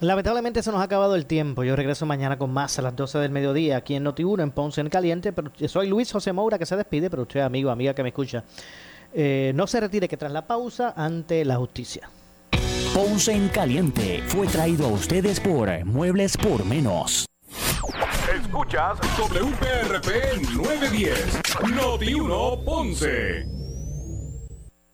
[0.00, 1.64] Lamentablemente se nos ha acabado el tiempo.
[1.64, 4.80] Yo regreso mañana con más a las 12 del mediodía aquí en Noti1 en Ponce
[4.80, 5.32] en Caliente.
[5.32, 8.44] Pero soy Luis José Moura que se despide, pero usted, amigo, amiga que me escucha,
[9.12, 12.08] eh, no se retire que tras la pausa ante la justicia.
[12.94, 17.26] Ponce en Caliente fue traído a ustedes por Muebles por Menos.
[18.34, 21.40] Escuchas WPRP 910,
[21.74, 23.57] Noti1 Ponce.